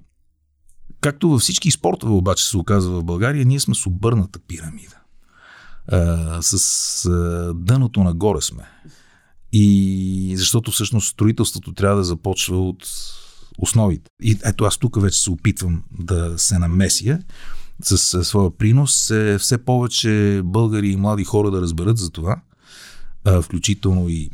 [1.01, 4.97] както във всички спортове обаче се оказва в България, ние сме с обърната пирамида.
[5.89, 8.63] А, с а, дъното нагоре сме.
[9.53, 12.89] И защото всъщност строителството трябва да започва от
[13.59, 14.11] основите.
[14.23, 17.23] И ето аз тук вече се опитвам да се намесия
[17.83, 22.41] с своя принос е все повече българи и млади хора да разберат за това,
[23.43, 24.31] включително и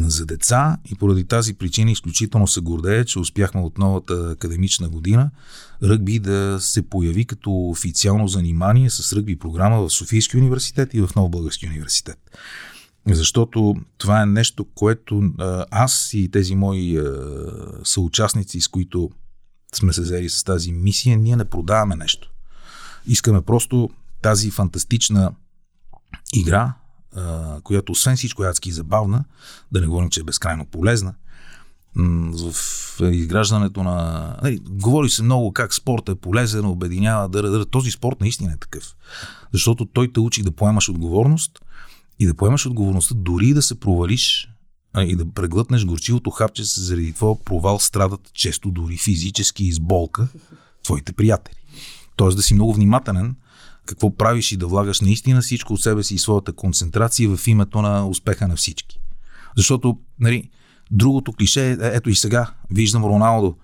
[0.00, 5.30] за деца и поради тази причина изключително се гордея, че успяхме от новата академична година
[5.82, 11.10] ръгби да се появи като официално занимание с ръгби програма в Софийския университет и в
[11.16, 12.18] Нов Български университет.
[13.06, 15.32] Защото това е нещо, което
[15.70, 17.00] аз и тези мои
[17.84, 19.10] съучастници, с които
[19.74, 22.30] сме се взели с тази мисия, ние не продаваме нещо.
[23.06, 23.90] Искаме просто
[24.22, 25.34] тази фантастична
[26.32, 26.74] игра,
[27.62, 29.24] която освен всичко е адски забавна,
[29.72, 31.14] да не говорим, че е безкрайно полезна,
[31.96, 32.54] в
[33.00, 34.36] изграждането на...
[34.42, 38.56] Не, говори се много как спорт е полезен, обединява, да, да, този спорт наистина е
[38.56, 38.96] такъв.
[39.52, 41.60] Защото той те учи да поемаш отговорност
[42.18, 44.50] и да поемаш отговорността дори да се провалиш
[44.98, 50.28] и да преглътнеш горчивото хапче, заради твоя провал страдат често дори физически изболка
[50.82, 51.56] твоите приятели.
[52.16, 53.36] Тоест да си много внимателен
[53.86, 57.82] какво правиш и да влагаш наистина всичко от себе си и своята концентрация в името
[57.82, 59.00] на успеха на всички.
[59.56, 60.50] Защото, нали,
[60.90, 63.56] другото клише, е, ето и сега, виждам Роналдо,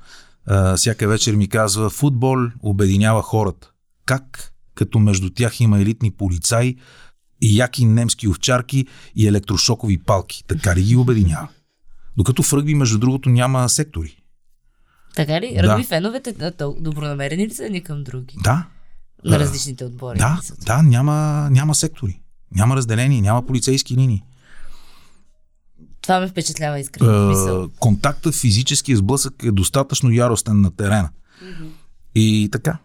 [0.47, 3.71] а, всяка вечер ми казва, футбол обединява хората.
[4.07, 4.53] Как?
[4.75, 6.77] Като между тях има елитни полицаи,
[7.43, 10.45] и яки немски овчарки и електрошокови палки.
[10.47, 11.49] Така ли ги обединява?
[12.17, 14.17] Докато в ръгби, между другото, няма сектори.
[15.17, 15.57] Така ли?
[15.59, 15.89] Ръгби да.
[15.89, 18.37] феновете добронамерени ли са едни към други?
[18.45, 18.67] Да.
[19.25, 20.19] На различните отбори.
[20.19, 22.21] Да, да няма, няма сектори.
[22.55, 24.23] Няма разделение, няма полицейски линии.
[26.03, 27.65] Това ме впечатлява искрено.
[27.65, 31.11] Е, контактът физически сблъсък е достатъчно яростен на терена.
[31.45, 31.69] Mm-hmm.
[32.15, 32.79] И така.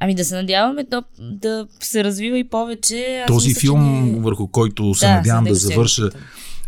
[0.00, 3.24] Ами да се надяваме да, да се развива и повече.
[3.24, 4.20] Аз Този мисля, филм, не...
[4.20, 6.10] върху който се да, надявам да завърша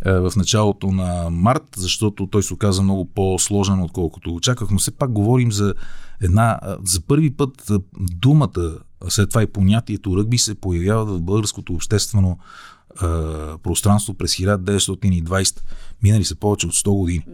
[0.07, 4.71] е, в началото на март, защото той се оказа много по-сложен, отколкото очаквах.
[4.71, 5.75] Но все пак говорим за
[6.23, 6.61] една...
[6.85, 12.39] За първи път думата, след това и понятието ръгби се появява в българското обществено
[12.93, 13.07] е,
[13.63, 15.61] пространство през 1920.
[16.03, 17.25] Минали са повече от 100 години.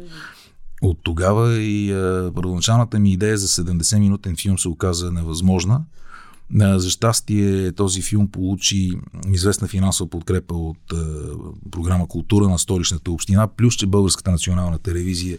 [0.83, 5.85] От тогава и а, първоначалната ми идея за 70-минутен филм се оказа невъзможна.
[6.61, 8.93] А, за щастие този филм получи
[9.33, 11.29] известна финансова подкрепа от а,
[11.71, 15.39] програма Култура на столичната община, плюс че Българската национална телевизия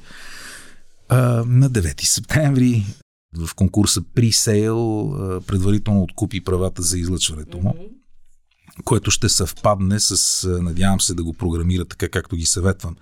[1.10, 1.18] а,
[1.48, 2.86] на 9 септември
[3.38, 7.76] в конкурса Pre-Sale предварително откупи правата за излъчването му.
[8.84, 12.96] което ще съвпадне с, надявам се да го програмира така, както ги съветвам,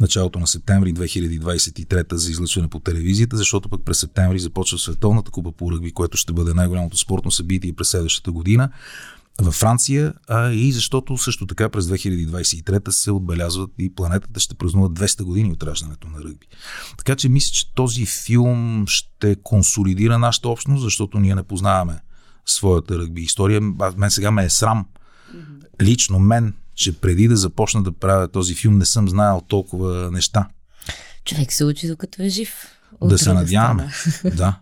[0.00, 5.52] началото на септември 2023 за излъчване по телевизията, защото пък през септември започва Световната купа
[5.52, 8.70] по ръгби, което ще бъде най-голямото спортно събитие през следващата година
[9.40, 14.88] във Франция, а и защото също така през 2023 се отбелязват и планетата ще празнува
[14.88, 16.46] 200 години от раждането на ръгби.
[16.98, 22.00] Така че мисля, че този филм ще консолидира нашата общност, защото ние не познаваме
[22.46, 23.60] своята ръгби история.
[23.96, 24.86] Мен сега ме е срам,
[25.82, 30.48] лично мен, че преди да започна да правя този филм не съм знаел толкова неща.
[31.24, 32.54] Човек се учи докато е жив.
[33.02, 33.90] Да се надяваме.
[34.36, 34.60] да.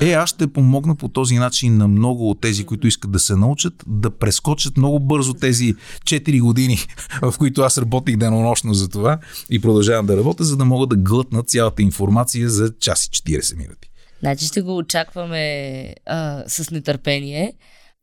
[0.00, 3.36] Е, аз ще помогна по този начин на много от тези, които искат да се
[3.36, 5.74] научат, да прескочат много бързо тези
[6.04, 6.78] 4 години,
[7.22, 9.18] в които аз работих денонощно за това
[9.50, 13.56] и продължавам да работя, за да могат да глътнат цялата информация за час и 40
[13.56, 13.88] минути.
[14.20, 17.52] Значи ще го очакваме а, с нетърпение.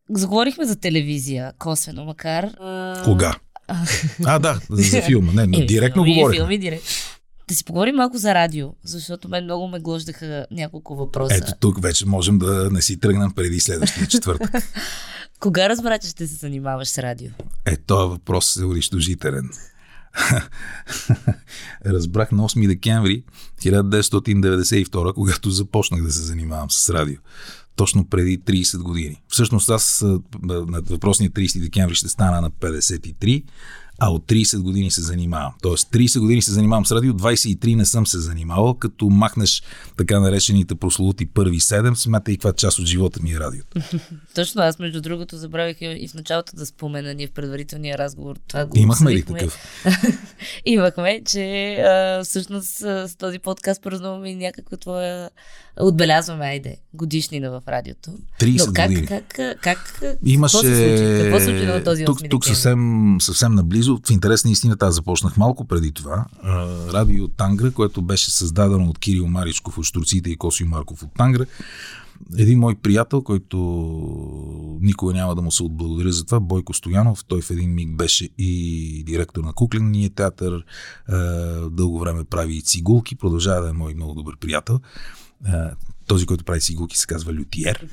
[0.09, 2.49] Заговорихме за телевизия, косвено макар.
[3.03, 3.35] Кога?
[4.25, 5.31] А, да, за филма.
[5.31, 6.39] Не, но директно говорим.
[6.39, 6.83] Филми, директ.
[7.47, 11.35] Да си поговорим малко за радио, защото мен много ме глождаха няколко въпроса.
[11.35, 14.51] Ето тук вече можем да не си тръгнем преди следващия четвъртък.
[15.39, 17.29] Кога разбра, че ще се занимаваш с радио?
[17.65, 19.49] Е, този въпрос е унищожителен.
[21.85, 23.23] Разбрах на 8 декември
[23.61, 27.17] 1992, когато започнах да се занимавам с радио.
[27.75, 29.21] Точно преди 30 години.
[29.27, 30.05] Всъщност аз
[30.43, 33.43] на въпросния 30 декември ще стана на 53,
[34.05, 35.53] а от 30 години се занимавам.
[35.61, 39.63] Тоест 30 години се занимавам с радио, 23 не съм се занимавал, като махнеш
[39.97, 43.81] така наречените прословути първи 7, смятай каква част от живота ми е радиото.
[44.35, 48.35] Точно, аз между другото забравих и в началото да спомена ние в предварителния разговор.
[48.47, 49.57] Това го Имахме ли такъв?
[50.65, 55.29] Имахме, че а, всъщност с този подкаст празнуваме някаква твоя
[55.79, 58.11] отбелязваме, айде, годишнина в радиото.
[58.39, 59.07] 30 Но как, години.
[59.07, 60.57] Как, как, как, Имаше...
[60.57, 61.23] какво се случи?
[61.23, 64.95] Какво се случи на този тук, тук съвсем, съвсем наблизо, в интерес на истината, аз
[64.95, 66.25] започнах малко преди това.
[66.93, 71.45] Радио Тангра, което беше създадено от Кирил Маричков от Штурците и Косио Марков от Тангра.
[72.37, 73.57] Един мой приятел, който
[74.81, 78.29] никога няма да му се отблагодаря за това, Бойко Стоянов, той в един миг беше
[78.37, 80.65] и директор на Кукления театър,
[81.71, 84.79] дълго време прави и цигулки, продължава да е мой много добър приятел
[86.07, 87.87] този, който прави сигулки, се казва Лютиер.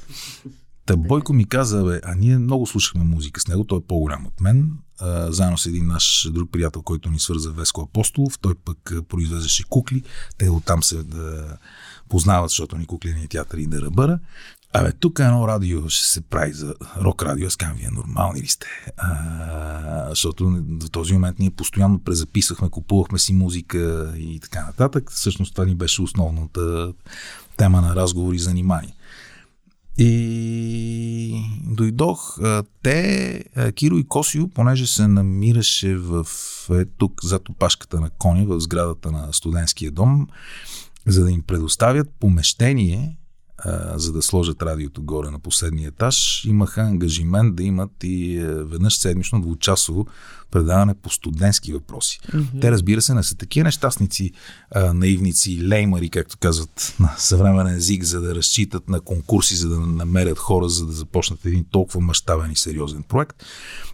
[0.86, 4.26] Та Бойко ми каза, бе, а ние много слушахме музика с него, той е по-голям
[4.26, 4.72] от мен,
[5.28, 10.02] заедно с един наш друг приятел, който ни свърза Веско Апостолов, той пък произвеждаше кукли,
[10.38, 11.56] те оттам се да
[12.08, 14.18] познават, защото ни кукления театър и да ръбъра.
[14.72, 17.46] Абе, тук едно радио ще се прави за рок радио.
[17.46, 18.66] Аз казвам, вие нормални ли сте?
[18.96, 25.10] А, защото в този момент ние постоянно презаписвахме, купувахме си музика и така нататък.
[25.10, 26.92] Всъщност това ни беше основната
[27.56, 28.94] тема на разговори и занимание.
[30.02, 32.38] И дойдох.
[32.82, 33.44] Те,
[33.74, 36.26] Киро и Косио, понеже се намираше в
[36.70, 40.28] е, тук зад опашката на коня, в сградата на студентския дом,
[41.06, 43.16] за да им предоставят помещение,
[43.94, 49.40] за да сложат радиото горе на последния етаж, имаха ангажимент да имат и веднъж седмично
[49.40, 50.06] двучасово
[50.50, 52.20] предаване по студентски въпроси.
[52.20, 52.60] Mm-hmm.
[52.60, 54.32] Те, разбира се, не са такива нещастници,
[54.70, 59.80] а, наивници, леймари, както казват на съвременен език, за да разчитат на конкурси, за да
[59.80, 63.44] намерят хора, за да започнат един толкова мащабен и сериозен проект.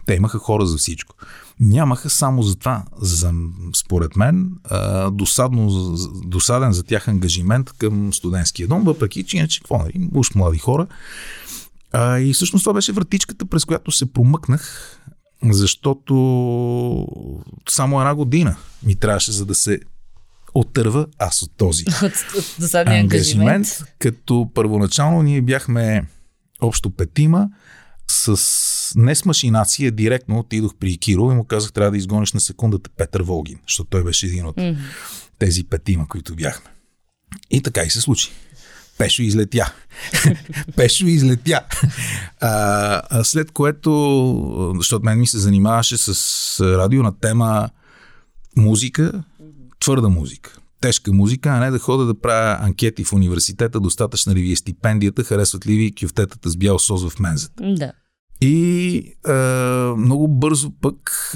[0.05, 1.15] Те имаха хора за всичко.
[1.59, 3.33] Нямаха само за това, за,
[3.75, 4.51] според мен,
[5.11, 5.95] досадно,
[6.25, 10.87] досаден за тях ангажимент към студентския дом, въпреки че иначе, какво, нали, уж млади хора.
[11.91, 14.93] А, и всъщност това беше вратичката, през която се промъкнах
[15.43, 16.13] защото
[17.69, 19.79] само една година ми трябваше, за да се
[20.53, 23.67] отърва аз от този от, ангажимент.
[23.99, 26.05] Като първоначално ние бяхме
[26.61, 27.49] общо петима,
[28.07, 28.37] с
[28.95, 32.89] не с машинация, директно отидох при Киро и му казах, трябва да изгониш на секундата
[32.97, 34.77] Петър Волгин, защото той беше един от mm-hmm.
[35.39, 36.69] тези петима, които бяхме.
[37.51, 38.31] И така и се случи.
[38.97, 39.73] Пешо излетя.
[40.75, 41.61] Пешо излетя.
[42.39, 47.69] А, а след което, защото мен ми се занимаваше с радио на тема
[48.55, 49.23] музика,
[49.79, 50.57] твърда музика.
[50.81, 54.55] Тежка музика, а не да хода да правя анкети в университета, достатъчна ли ви е
[54.55, 57.63] стипендията, харесват ли ви кюфтетата с бял сос в мензата.
[57.63, 57.91] Да.
[58.41, 58.95] И
[59.27, 59.31] е,
[59.97, 61.31] много бързо пък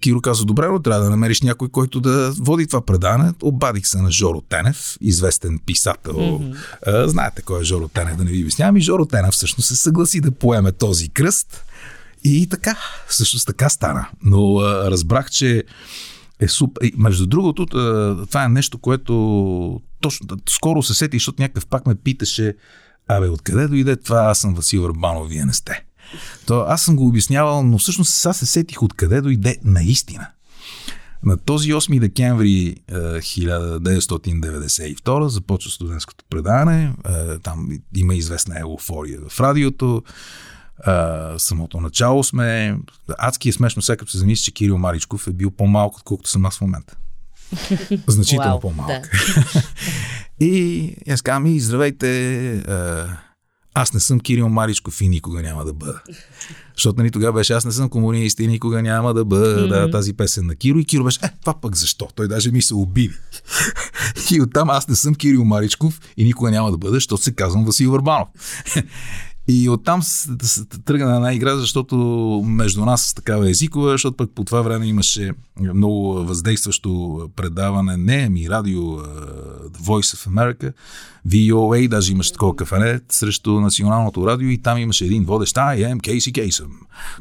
[0.00, 3.32] Киро каза, добре, но трябва да намериш някой, който да води това предаване.
[3.42, 6.14] Обадих се на Жоро Тенев, известен писател.
[6.14, 7.04] Mm-hmm.
[7.04, 8.76] Е, знаете кой е Жоро Тенев, да не ви обяснявам.
[8.76, 11.64] И Жоро Тенев всъщност се съгласи да поеме този кръст.
[12.24, 12.76] И така,
[13.08, 14.06] всъщност така стана.
[14.22, 15.64] Но е, разбрах, че
[16.40, 16.86] е супер.
[16.86, 17.66] И, между другото,
[18.26, 22.54] това е нещо, което точно скоро се сети, защото някакъв пак ме питаше,
[23.08, 25.84] абе, откъде дойде това, аз съм Васил Върбанов, вие не сте.
[26.46, 30.26] То аз съм го обяснявал, но всъщност сега се сетих откъде дойде наистина.
[31.24, 36.92] На този 8 декември 1992 започва студентското предаване.
[37.42, 40.02] Там има известна еуфория в радиото.
[41.38, 42.78] самото начало сме...
[43.18, 46.46] Адски е смешно сега, като се замисли, че Кирил Маричков е бил по-малко, отколкото съм
[46.46, 46.96] аз в момента.
[48.08, 48.92] Значително по-малко.
[48.92, 49.02] Да.
[50.46, 52.62] и аз казвам, здравейте,
[53.74, 56.02] аз не съм Кирил Маричков и никога няма да бъда.
[56.76, 59.92] Защото нали, тогава беше аз не съм комунист и никога няма да бъда mm-hmm.
[59.92, 60.78] тази песен на Киро.
[60.78, 62.08] И Киро беше, е, това пък защо?
[62.14, 63.14] Той даже ми се обиди.
[64.32, 67.64] и оттам аз не съм Кирил Маричков и никога няма да бъда, защото се казвам
[67.64, 68.28] Васил Върбанов.
[69.48, 70.00] И оттам
[70.84, 71.96] тръгна на една игра, защото
[72.46, 78.50] между нас такава езикова, защото пък по това време имаше много въздействащо предаване, не ами
[78.50, 80.72] радио The Voice of America,
[81.28, 85.96] VOA, даже имаше такова кафене срещу националното радио и там имаше един водещ I am
[85.96, 86.70] Casey Kasem,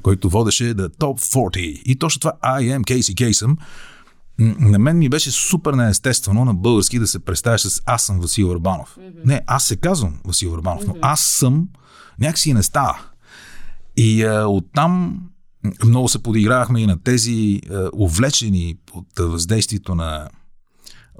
[0.01, 1.59] който водеше The Top 40.
[1.59, 3.57] И точно това I am Casey Kasem
[4.39, 8.47] на мен ми беше супер неестествено на български да се представяш с аз съм Васил
[8.47, 8.97] Върбанов.
[8.99, 9.25] Mm-hmm.
[9.25, 11.67] Не, аз се казвам Васил Върбанов, но аз съм
[12.19, 12.99] някакси не става.
[13.97, 15.21] И а, оттам
[15.85, 20.29] много се подигравахме и на тези а, увлечени от въздействието на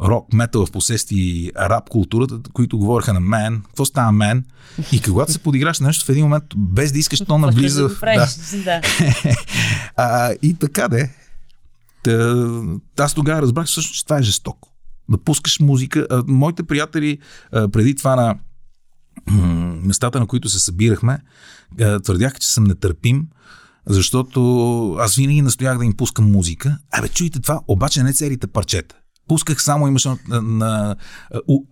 [0.02, 3.62] рок, метал, в последствие рап културата, които говореха на мен.
[3.68, 4.46] Какво става мен?
[4.92, 7.90] И когато се подиграш на нещо в един момент, без да искаш, то навлиза.
[8.02, 8.28] Да,
[8.64, 8.82] да.
[9.96, 11.16] а, и така де.
[12.04, 12.46] Та,
[13.00, 14.70] аз тогава разбрах всъщност, че това е жестоко.
[15.10, 16.08] Да пускаш музика.
[16.10, 17.18] А, моите приятели
[17.52, 18.36] а, преди това на
[19.84, 21.20] местата, на които се събирахме,
[22.04, 23.28] твърдяха, че съм нетърпим,
[23.86, 26.78] защото аз винаги настоях да им пускам музика.
[26.92, 28.96] Абе, чуйте това, обаче не целите парчета.
[29.28, 30.96] Пусках само, имаше на, на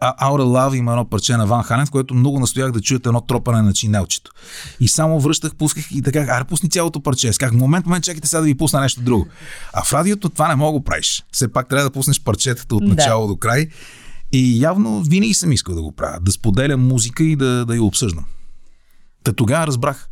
[0.02, 3.22] Aura Love има едно парче на Ван Ханен, в което много настоях да чуете едно
[3.22, 4.32] тропане на чинелчето.
[4.80, 7.34] И само връщах, пусках и така, аре пусни цялото парче.
[7.34, 9.28] Сках, момент, момент, чакайте сега да ви пусна нещо друго.
[9.74, 11.24] А в радиото това не мога да правиш.
[11.32, 13.34] Все пак трябва да пуснеш парчетата от начало да.
[13.34, 13.68] до край.
[14.32, 16.20] И явно винаги съм искал да го правя.
[16.22, 18.26] Да споделям музика и да, да я обсъждам.
[19.24, 20.10] Та тогава разбрах,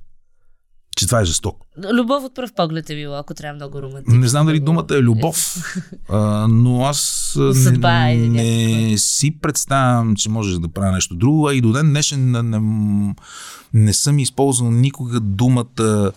[0.95, 1.65] че това е жестоко.
[1.93, 4.19] Любов от пръв поглед е било, ако трябва много романтично.
[4.19, 5.55] Не знам дали думата е любов,
[6.09, 6.97] а, но аз
[7.53, 11.89] Съдба, не, не си представям, че можеш да правя нещо друго, а и до ден
[11.89, 13.15] днешен не, не,
[13.73, 16.11] не съм използвал никога думата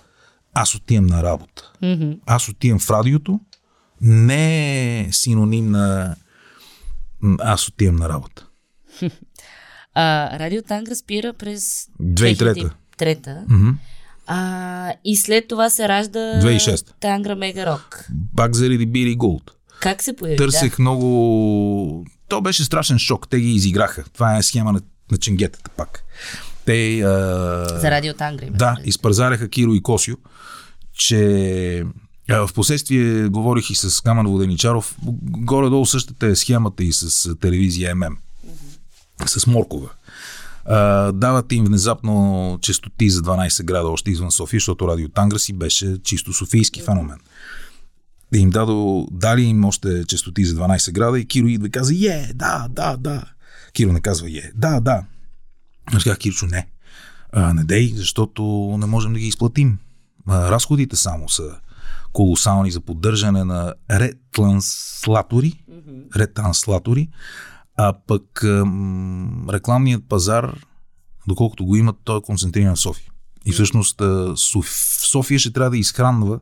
[0.55, 1.73] аз отивам на работа.
[1.83, 2.19] Mm-hmm.
[2.27, 3.41] Аз отивам в радиото,
[4.01, 6.17] не е синоним на
[7.39, 8.47] аз отивам на работа.
[9.95, 12.71] А, Радио Тангра спира през 2003.
[12.99, 13.47] 2003.
[13.47, 13.75] Mm-hmm.
[14.27, 16.87] А, и след това се ражда 2006.
[17.01, 18.07] Тангра Мега Рок.
[18.37, 19.53] Пак заради Бири Голд.
[19.81, 20.37] Как се появи?
[20.37, 20.83] Търсех да?
[20.83, 22.05] много...
[22.29, 23.29] То беше страшен шок.
[23.29, 24.05] Те ги изиграха.
[24.13, 26.05] Това е схема на, на ченгетата пак.
[26.65, 27.01] Те...
[27.01, 27.09] А...
[27.81, 28.47] За Радио Тангра.
[28.51, 30.17] Да, изпързаляха Киро и Косио,
[30.93, 31.85] че
[32.29, 34.97] в последствие говорих и с Камен Воденичаров.
[35.23, 38.03] Горе-долу същата е схемата и с телевизия ММ.
[38.03, 39.27] Mm-hmm.
[39.27, 39.89] С Моркова.
[40.71, 45.53] Uh, давате им внезапно честоти за 12 града още извън София, защото радио Тангра си
[45.53, 46.85] беше чисто софийски mm-hmm.
[46.85, 47.19] феномен.
[48.33, 51.95] Да им дадо, дали им още честоти за 12 града и Киро идва и каза,
[51.95, 53.25] е, да, да, да.
[53.73, 55.05] Киро не казва, е, да, да.
[55.87, 56.67] Аз казах, Кирчо, не.
[57.33, 58.43] А, не дей, защото
[58.79, 59.79] не можем да ги изплатим.
[60.27, 61.51] А, разходите само са
[62.13, 66.17] колосални за поддържане на ретранслатори, mm-hmm.
[66.17, 67.09] ретранслатори
[67.77, 70.59] а пък м- рекламният пазар,
[71.29, 73.13] доколкото го имат, той е концентриран в София.
[73.47, 74.03] И всъщност
[75.11, 76.41] София ще трябва да изхранва,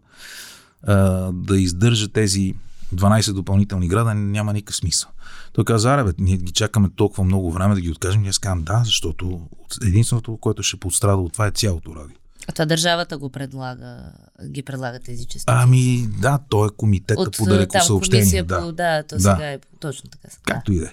[1.32, 2.54] да издържа тези
[2.94, 5.10] 12 допълнителни града, няма никакъв смисъл.
[5.52, 8.24] Той каза, аре, бе, ние ги чакаме толкова много време да ги откажем.
[8.24, 9.40] И аз казвам, да, защото
[9.82, 12.16] единственото, което ще пострада от това е цялото радио.
[12.50, 14.12] А това държавата го предлага,
[14.46, 15.44] ги предлага тези части.
[15.46, 18.42] Ами да, то е комитета От, по далеко съобщение.
[18.42, 18.60] Да.
[18.60, 19.20] По, да, то да.
[19.20, 20.28] сега е точно така.
[20.46, 20.92] Както и да е.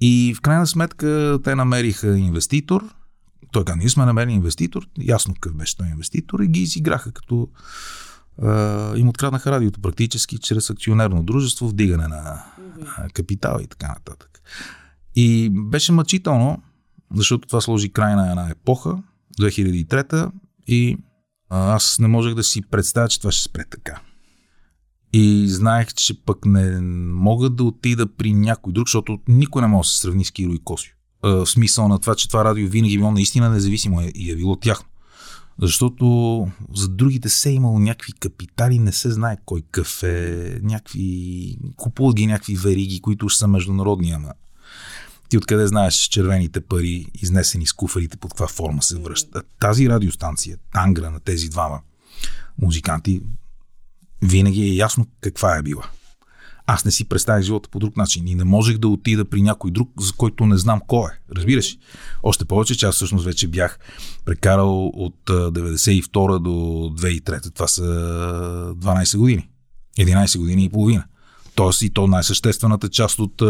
[0.00, 2.94] И в крайна сметка те намериха инвеститор.
[3.52, 4.88] Той каза, ние сме намерили инвеститор.
[4.98, 7.48] Ясно какъв беше той инвеститор и ги изиграха като
[8.42, 13.12] Uh, им откраднаха радиото практически чрез акционерно дружество, вдигане на mm-hmm.
[13.12, 14.42] капитал и така нататък.
[15.14, 16.62] И беше мъчително,
[17.14, 18.98] защото това сложи край на една епоха,
[19.40, 20.30] 2003
[20.66, 20.96] и
[21.48, 24.00] аз не можех да си представя, че това ще спре така.
[25.12, 29.86] И знаех, че пък не мога да отида при някой друг, защото никой не може
[29.86, 30.92] да се сравни с Киро и Косио.
[31.22, 34.56] В смисъл на това, че това радио винаги е било наистина независимо и е било
[34.56, 34.88] тяхно.
[35.58, 41.58] Защото за другите се е имало някакви капитали, не се знае кой къв е, някакви,
[41.76, 44.32] купуват ги някакви вериги, които са международни, ама
[45.32, 49.46] Ти откъде знаеш червените пари, изнесени с куфарите, под каква форма се връщат?
[49.60, 51.80] Тази радиостанция, тангра на тези двама
[52.58, 53.22] музиканти,
[54.22, 55.84] винаги е ясно каква е била.
[56.66, 59.70] Аз не си представях живота по друг начин и не можех да отида при някой
[59.70, 61.34] друг, за който не знам кой е.
[61.36, 61.78] Разбираш?
[62.22, 63.78] Още повече, че аз всъщност вече бях
[64.24, 67.54] прекарал от 92 до 2003.
[67.54, 69.48] Това са 12 години.
[69.98, 71.04] 11 години и половина.
[71.54, 73.42] Тоест и то най-съществената част от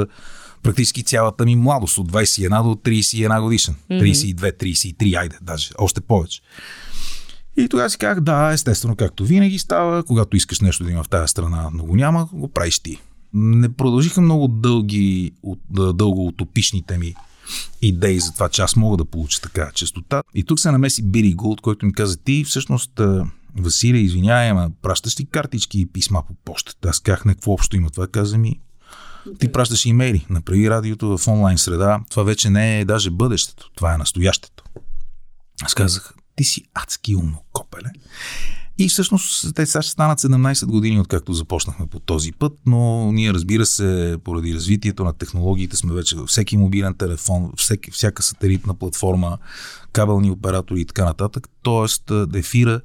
[0.62, 3.74] практически цялата ми младост, от 21 до 31 годишен.
[3.90, 6.40] 32, 33, айде, даже, още повече.
[7.56, 11.08] И тогава си казах, да, естествено, както винаги става, когато искаш нещо да има в
[11.08, 12.98] тази страна, но го няма, го правиш ти.
[13.34, 15.32] Не продължиха много дълги,
[15.70, 17.14] дълго утопичните ми
[17.82, 20.22] идеи за това, че аз мога да получа така частота.
[20.34, 23.00] И тук се намеси Бири Гулд, който ми каза, ти всъщност
[23.56, 26.88] Василия, извинявай, ама пращаш ли картички и писма по почтата?
[26.88, 28.06] Аз казах, не, какво общо има това?
[28.06, 28.60] Каза ми,
[29.38, 32.00] ти пращаш имейли, направи радиото в онлайн среда.
[32.10, 34.64] Това вече не е даже бъдещето, това е настоящето.
[35.62, 37.90] Аз казах, ти си адски умно копеле.
[38.78, 43.34] И всъщност те сега ще станат 17 години, откакто започнахме по този път, но ние
[43.34, 48.74] разбира се, поради развитието на технологиите сме вече във всеки мобилен телефон, всеки, всяка сателитна
[48.74, 49.38] платформа,
[49.92, 51.48] кабелни оператори и така нататък.
[51.62, 52.80] Тоест, ефира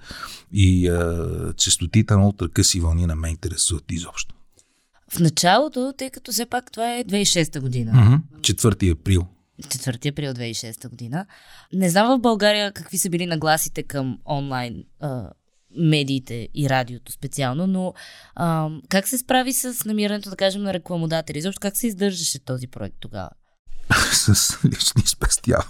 [0.54, 4.36] и а, частотите на ултракъси вълни на ме интересуват изобщо.
[5.12, 7.92] В началото, тъй като все пак това е 2006 година.
[7.92, 8.42] Mm-hmm.
[8.42, 9.28] 4 април
[9.62, 11.26] 4 април 2006 година.
[11.74, 15.30] Не знам в България какви са били нагласите към онлайн а,
[15.78, 17.94] медиите и радиото специално, но
[18.36, 21.42] а, как се справи с намирането, да кажем, на рекламодатели?
[21.42, 23.30] Защо как се издържаше този проект тогава?
[24.14, 25.66] С лични спестява.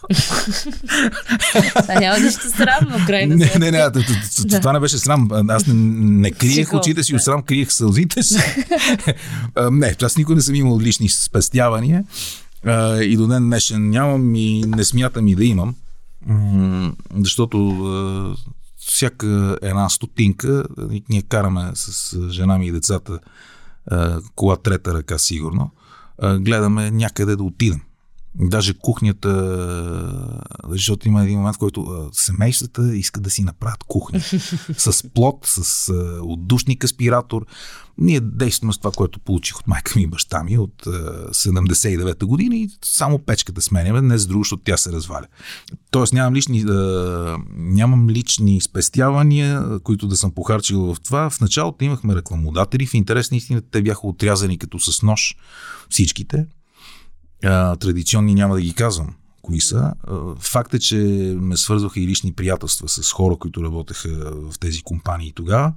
[1.88, 3.92] А няма нищо срамно, крайна Не, не, не,
[4.60, 5.30] това не беше срам.
[5.50, 8.40] Аз не, криех очите си от срам, криех сълзите си.
[9.72, 12.04] не, аз никой не съм имал лични спестявания
[13.02, 15.76] и до ден днешен нямам и не смятам и да имам,
[17.16, 17.58] защото
[18.78, 20.64] всяка една стотинка,
[21.10, 23.20] ние караме с жена ми и децата
[24.36, 25.72] кола трета ръка сигурно,
[26.40, 27.82] гледаме някъде да отидем.
[28.40, 29.32] Даже кухнята,
[30.70, 34.20] защото има един момент, в който семействата искат да си направят кухня.
[34.78, 37.46] с плод, с отдушник аспиратор.
[37.98, 42.56] Ние действаме с това, което получих от майка ми и баща ми от 79-та година
[42.56, 45.26] и само печката сменяме, не за друго, защото тя се разваля.
[45.92, 46.66] Тоест нямам лични,
[47.56, 51.30] нямам лични спестявания, които да съм похарчил в това.
[51.30, 55.36] В началото имахме рекламодатели, в интерес на истина те бяха отрязани като с нож
[55.90, 56.46] всичките
[57.44, 59.94] а, традиционни няма да ги казвам кои са.
[60.40, 60.98] Факт е, че
[61.40, 64.10] ме свързваха и лични приятелства с хора, които работеха
[64.52, 65.74] в тези компании тогава,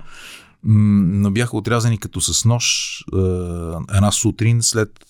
[0.65, 2.97] но бяха отрязани като с нож
[3.95, 5.07] една сутрин след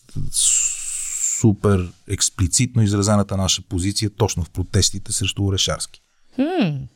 [1.40, 6.00] супер експлицитно изразената наша позиция точно в протестите срещу Орешарски.
[6.38, 6.86] Hmm.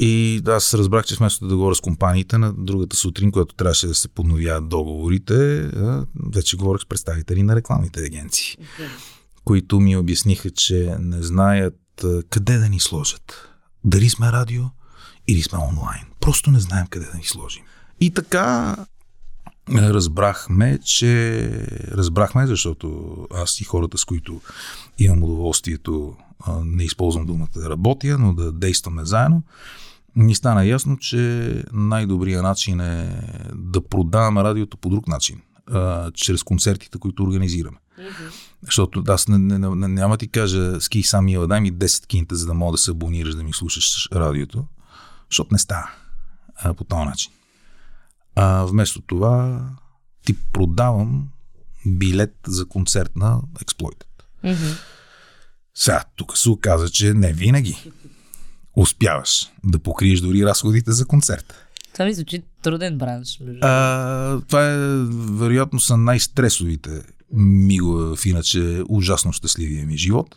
[0.00, 3.94] И аз разбрах, че вместо да говоря с компаниите на другата сутрин, която трябваше да
[3.94, 5.70] се подновяват договорите,
[6.32, 8.88] вече говорих с представители на рекламните агенции, okay.
[9.44, 13.48] които ми обясниха, че не знаят къде да ни сложат.
[13.84, 14.62] Дали сме радио
[15.28, 16.04] или сме онлайн.
[16.20, 17.62] Просто не знаем къде да ни сложим.
[18.00, 18.76] И така
[19.70, 21.48] разбрахме, че
[21.90, 24.40] разбрахме, защото аз и хората, с които
[24.98, 26.16] имам удоволствието,
[26.64, 29.42] не използвам думата да работя, но да действаме заедно,
[30.16, 33.22] ни стана ясно, че най-добрият начин е
[33.54, 35.40] да продаваме радиото по друг начин,
[35.70, 37.76] а, чрез концертите, които организираме.
[37.98, 38.32] Mm-hmm.
[38.62, 42.46] Защото аз не, не, не, няма ти кажа, ски сами, дай ми 10 кинта, за
[42.46, 44.64] да мога да се абонираш, да ми слушаш радиото,
[45.30, 45.90] защото не става
[46.56, 47.32] а, по този начин.
[48.34, 49.64] А вместо това
[50.24, 51.28] ти продавам
[51.86, 54.04] билет за концерт на Exploited.
[54.44, 54.78] Mm-hmm.
[55.74, 57.90] Сега, тук се оказа, че не винаги
[58.76, 61.54] успяваш да покриеш дори разходите за концерт.
[61.92, 63.40] Това ми звучи труден бранш.
[63.60, 64.76] А, това е,
[65.38, 67.02] вероятно са най-стресовите
[67.32, 70.36] мигове в иначе ужасно щастливия ми живот.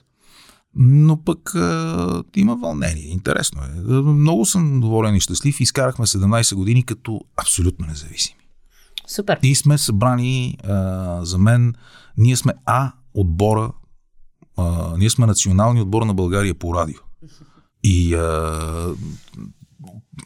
[0.76, 3.08] Но пък а, има вълнение.
[3.08, 3.92] Интересно е.
[4.02, 5.60] Много съм доволен и щастлив.
[5.60, 8.40] Изкарахме 17 години като абсолютно независими.
[9.08, 9.40] Супер.
[9.44, 11.74] И сме събрани а, за мен.
[12.18, 13.72] Ние сме А отбора.
[14.58, 17.00] А, ние сме национални отбор на България по радио.
[17.84, 18.96] И а,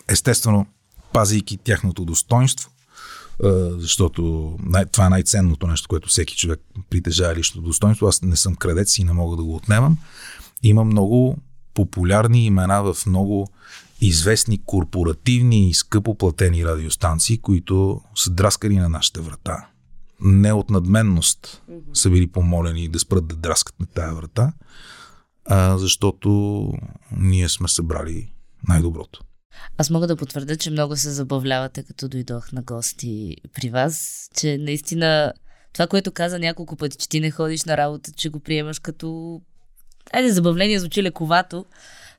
[0.08, 0.66] естествено,
[1.14, 2.70] пазейки тяхното достоинство,
[3.78, 8.08] защото най- това е най-ценното нещо, което всеки човек притежава личното достоинство.
[8.08, 9.98] Аз не съм крадец и не мога да го отнемам.
[10.64, 11.38] Има много
[11.74, 13.48] популярни имена в много
[14.02, 19.68] известни корпоративни и скъпо платени радиостанции, които са драскали на нашата врата.
[20.22, 21.62] Не от надменност
[21.94, 24.54] са били помолени да спрат да драскат на тая врата,
[25.46, 26.72] а защото
[27.18, 28.34] ние сме събрали
[28.68, 29.24] най-доброто.
[29.78, 34.58] Аз мога да потвърдя, че много се забавлявате, като дойдох на гости при вас, че
[34.58, 35.34] наистина
[35.74, 39.42] това, което каза няколко пъти, че ти не ходиш на работа, че го приемаш като...
[40.14, 41.66] Айде, забавление звучи лековато,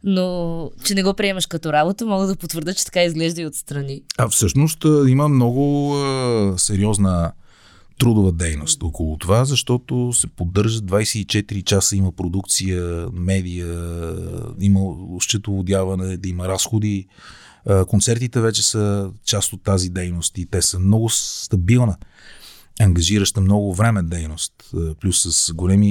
[0.05, 4.03] но че не го приемаш като работа, мога да потвърда, че така изглежда и отстрани.
[4.19, 7.33] А всъщност има много а, сериозна
[8.01, 13.87] трудова дейност около това, защото се поддържа 24 часа, има продукция, медия,
[14.61, 14.81] има
[15.21, 17.07] счетоводяване, да има разходи.
[17.87, 21.97] Концертите вече са част от тази дейност и те са много стабилна
[22.85, 24.53] ангажираща много време дейност.
[24.75, 25.87] Е, плюс с големи,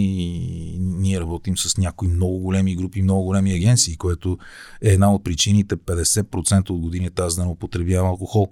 [0.80, 4.38] ние работим с някои много големи групи, много големи агенции, което
[4.82, 8.48] е една от причините 50% от годините аз да не употребявам алкохол.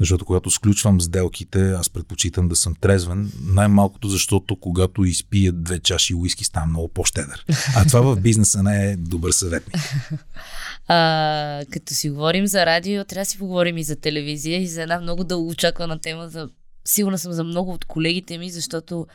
[0.00, 6.14] Защото когато сключвам сделките, аз предпочитам да съм трезвен, най-малкото защото когато изпия две чаши
[6.14, 7.44] уиски, ставам много по-щедър.
[7.76, 9.76] А това в бизнеса не е добър съветник.
[10.88, 14.82] А, като си говорим за радио, трябва да си поговорим и за телевизия и за
[14.82, 16.48] една много дълго очаквана тема за
[16.84, 19.06] сигурна съм за много от колегите ми, защото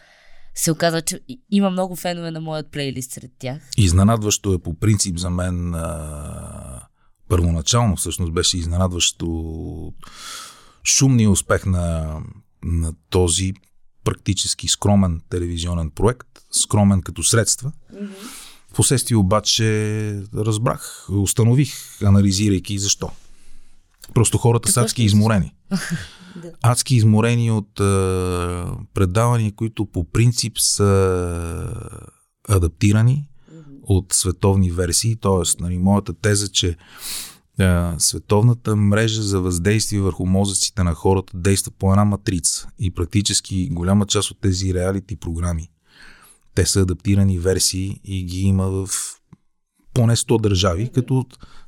[0.55, 1.19] се оказва, че
[1.51, 3.61] има много фенове на моят плейлист сред тях.
[3.77, 6.87] Изненадващо е по принцип за мен а,
[7.29, 9.93] първоначално всъщност беше изненадващо
[10.83, 12.17] шумния успех на,
[12.63, 13.53] на този
[14.03, 17.71] практически скромен телевизионен проект, скромен като средства.
[17.93, 18.09] Mm-hmm.
[18.69, 19.63] Впоследствие обаче
[20.35, 23.11] разбрах, установих, анализирайки защо.
[24.13, 25.55] Просто хората са адски изморени.
[26.35, 26.51] да.
[26.61, 31.73] Адски изморени от а, предавания, които по принцип са
[32.49, 33.63] адаптирани mm-hmm.
[33.83, 35.15] от световни версии.
[35.15, 36.77] Тоест, нали, моята теза, че
[37.59, 42.67] а, световната мрежа за въздействие върху мозъците на хората действа по една матрица.
[42.79, 45.69] И практически голяма част от тези реалити програми,
[46.55, 48.89] те са адаптирани версии и ги има в
[49.93, 51.25] поне 100 държави, като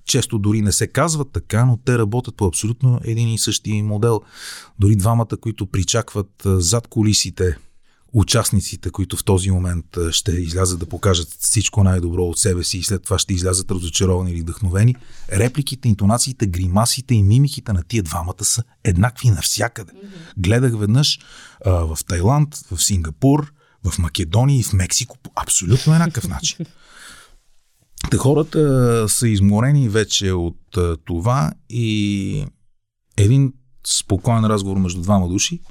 [0.08, 4.22] често дори не се казват така, но те работят по абсолютно един и същи модел.
[4.80, 7.58] Дори двамата, които причакват зад колисите
[8.14, 12.84] участниците, които в този момент ще излязат да покажат всичко най-добро от себе си и
[12.84, 14.96] след това ще излязат разочаровани или вдъхновени,
[15.32, 19.92] репликите, интонациите, гримасите и мимиките на тия двамата са еднакви навсякъде.
[19.92, 20.34] Mm-hmm.
[20.38, 21.20] Гледах веднъж
[21.66, 23.54] а, в Тайланд, в Сингапур,
[23.84, 26.66] в Македония и в Мексико по абсолютно еднакъв начин.
[28.12, 32.46] Те хората са изморени вече от това и
[33.18, 33.54] един
[33.88, 35.62] спокоен разговор между двама души,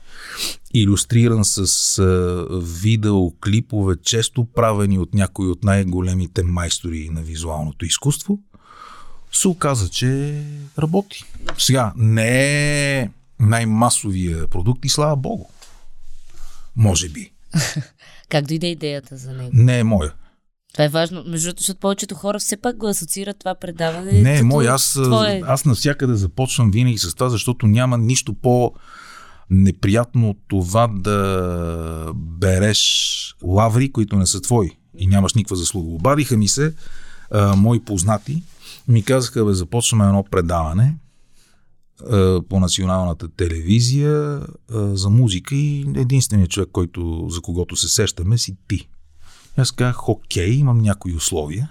[0.75, 2.03] иллюстриран с
[2.83, 8.39] видеоклипове, често правени от някои от най-големите майстори на визуалното изкуство,
[9.33, 10.43] се оказа, че
[10.79, 11.25] работи.
[11.59, 13.11] Сега, не е
[13.41, 15.45] най-масовия продукт и слава богу.
[16.77, 17.33] Може би.
[18.29, 19.51] как дойде идеята за него?
[19.53, 20.13] Не е моя.
[20.77, 24.13] Това е важно, между защото повечето хора все пак го асоциират това предаване.
[24.13, 25.43] Не, като мой, аз, твое...
[25.47, 28.73] аз навсякъде започвам винаги с това, защото няма нищо по
[29.51, 35.95] неприятно от това да береш лаври, които не са твои и нямаш никаква заслуга.
[35.95, 36.75] Обадиха ми се
[37.31, 38.43] а, мои познати,
[38.89, 40.95] ми казаха, бе, започваме едно предаване
[42.11, 44.41] а, по националната телевизия
[44.73, 48.89] а, за музика и единственият човек, който, за когото се сещаме, си ти.
[49.57, 51.71] Аз казах, окей, имам някои условия.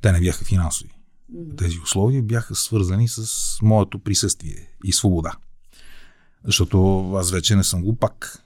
[0.00, 0.90] Те не бяха финансови.
[1.56, 3.28] Тези условия бяха свързани с
[3.62, 5.32] моето присъствие и свобода.
[6.44, 8.44] Защото аз вече не съм глупак.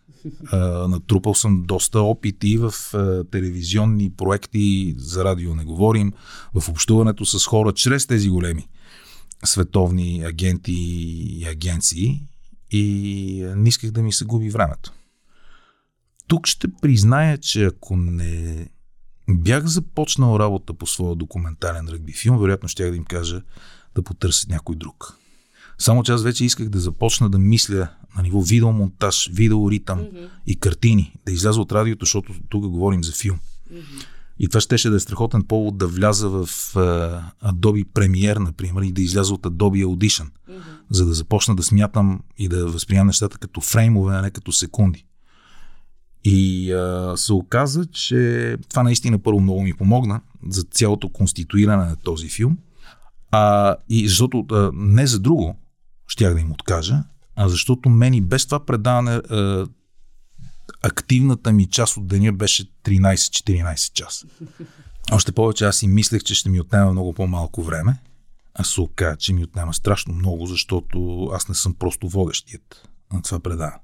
[0.88, 2.72] натрупал съм доста опити в
[3.30, 6.12] телевизионни проекти, за радио не говорим,
[6.54, 8.68] в общуването с хора чрез тези големи
[9.44, 12.22] световни агенти и агенции
[12.70, 14.92] и не исках да ми се губи времето.
[16.32, 18.68] Тук ще призная, че ако не
[19.30, 23.42] бях започнал работа по своя документален ръгби филм, вероятно ще да им кажа
[23.94, 25.18] да потърсят някой друг.
[25.78, 30.28] Само че аз вече исках да започна да мисля на ниво видеомонтаж, видеоритъм mm-hmm.
[30.46, 33.38] и картини, да изляза от радиото, защото тук говорим за филм.
[33.72, 34.04] Mm-hmm.
[34.38, 38.92] И това щеше да е страхотен повод да вляза в uh, Adobe Premiere, например, и
[38.92, 40.60] да изляза от Adobe Audition, mm-hmm.
[40.90, 45.06] за да започна да смятам и да възприемам нещата като фреймове, а не като секунди.
[46.24, 51.96] И а, се оказа, че това наистина първо много ми помогна за цялото конституиране на
[51.96, 52.58] този филм.
[53.30, 55.56] А, и защото а, не за друго
[56.06, 57.02] щях да им откажа,
[57.36, 59.66] а защото мен и без това предаване а,
[60.82, 64.26] активната ми част от деня беше 13-14 часа.
[65.12, 67.96] Още повече аз си мислех, че ще ми отнема много по-малко време,
[68.54, 73.22] а се оказа, че ми отнема страшно много, защото аз не съм просто водещият на
[73.22, 73.78] това предаване.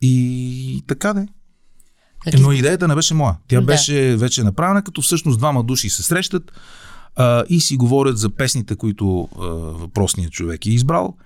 [0.00, 1.26] И така де.
[2.24, 3.36] Как Но идеята не беше моя.
[3.48, 3.66] Тя Да.
[3.66, 6.52] беше вече направена, като всъщност двама души се срещат
[7.16, 11.16] а, и си говорят за песните, които а, въпросният човек е избрал.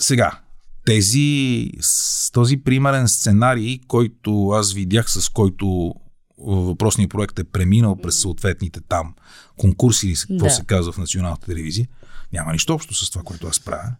[0.00, 0.40] Сега,
[0.84, 5.94] тези, с този примерен сценарий, който аз видях, с който
[6.38, 9.14] въпросният проект е преминал през съответните там
[9.56, 10.50] конкурси или какво Да.
[10.50, 11.88] се казва в националната телевизия,
[12.32, 13.92] няма нищо общо с това, което аз правя.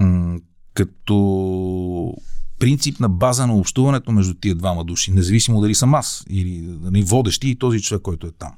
[0.00, 0.38] М,
[0.74, 2.14] като
[2.62, 7.48] принципна база на общуването между тия двама души, независимо дали съм аз или дали водещи
[7.48, 8.52] и този човек, който е там.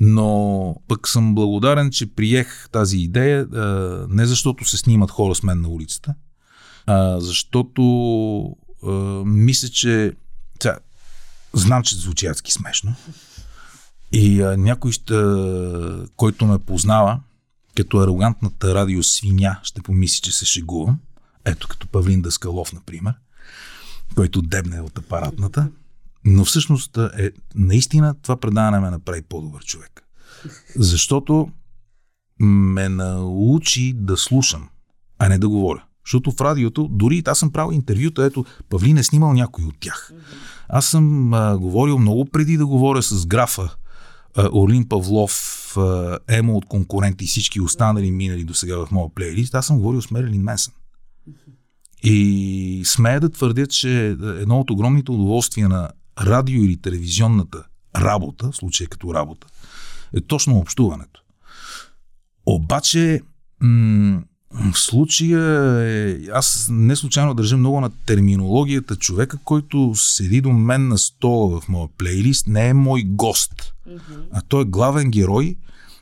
[0.00, 3.46] Но пък съм благодарен, че приех тази идея,
[4.08, 6.14] не защото се снимат хора с мен на улицата,
[6.86, 7.82] а защото
[9.24, 10.12] мисля, че
[10.62, 10.78] сега,
[11.52, 12.94] знам, че звучи адски смешно.
[14.12, 15.14] И някой, ще,
[16.16, 17.20] който ме познава,
[17.76, 20.98] като арогантната радиосвиня, ще помисли, че се шегувам.
[21.44, 23.14] Ето като Павлин Даскалов, например,
[24.14, 25.68] който дебне от апаратната.
[26.24, 30.02] Но всъщност е, наистина това предаване ме направи по-добър човек.
[30.76, 31.48] Защото
[32.40, 34.68] ме научи да слушам,
[35.18, 35.84] а не да говоря.
[36.04, 40.12] Защото в радиото, дори аз съм правил интервюта, ето Павлин е снимал някой от тях.
[40.68, 43.74] Аз съм а, говорил много преди да говоря с графа
[44.36, 49.14] а, Орлин Павлов, а, Емо от конкуренти и всички останали минали до сега в моя
[49.14, 49.54] плейлист.
[49.54, 50.74] Аз съм говорил с Мерилин Менсън.
[52.02, 55.90] И смея да твърдя, че едно от огромните удоволствия на
[56.20, 57.64] радио или телевизионната
[57.96, 59.46] работа, в случая като работа,
[60.16, 61.22] е точно общуването.
[62.46, 63.20] Обаче,
[63.60, 65.42] м- в случая
[65.88, 68.96] е, аз не случайно държа много на терминологията.
[68.96, 73.72] Човека, който седи до мен на стола в моя плейлист, не е мой гост,
[74.32, 75.56] а той е главен герой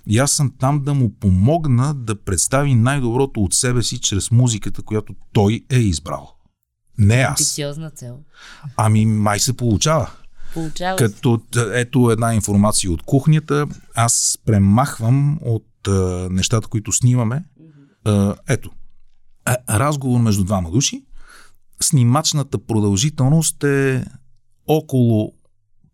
[0.07, 4.82] и аз съм там да му помогна да представи най-доброто от себе си чрез музиката,
[4.82, 6.34] която той е избрал.
[6.99, 7.40] Не аз.
[7.40, 8.18] Амбициозна цел.
[8.76, 10.11] Ами май се получава.
[10.55, 10.96] Получава.
[10.96, 17.44] Като т- ето една информация от кухнята, аз премахвам от а, нещата, които снимаме.
[18.05, 18.70] А, ето,
[19.44, 21.05] а, разговор между двама души.
[21.80, 24.05] Снимачната продължителност е
[24.66, 25.32] около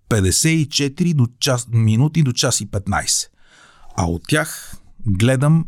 [0.08, 3.28] 54 до час, минути до час и 15.
[3.96, 4.76] А от тях
[5.06, 5.66] гледам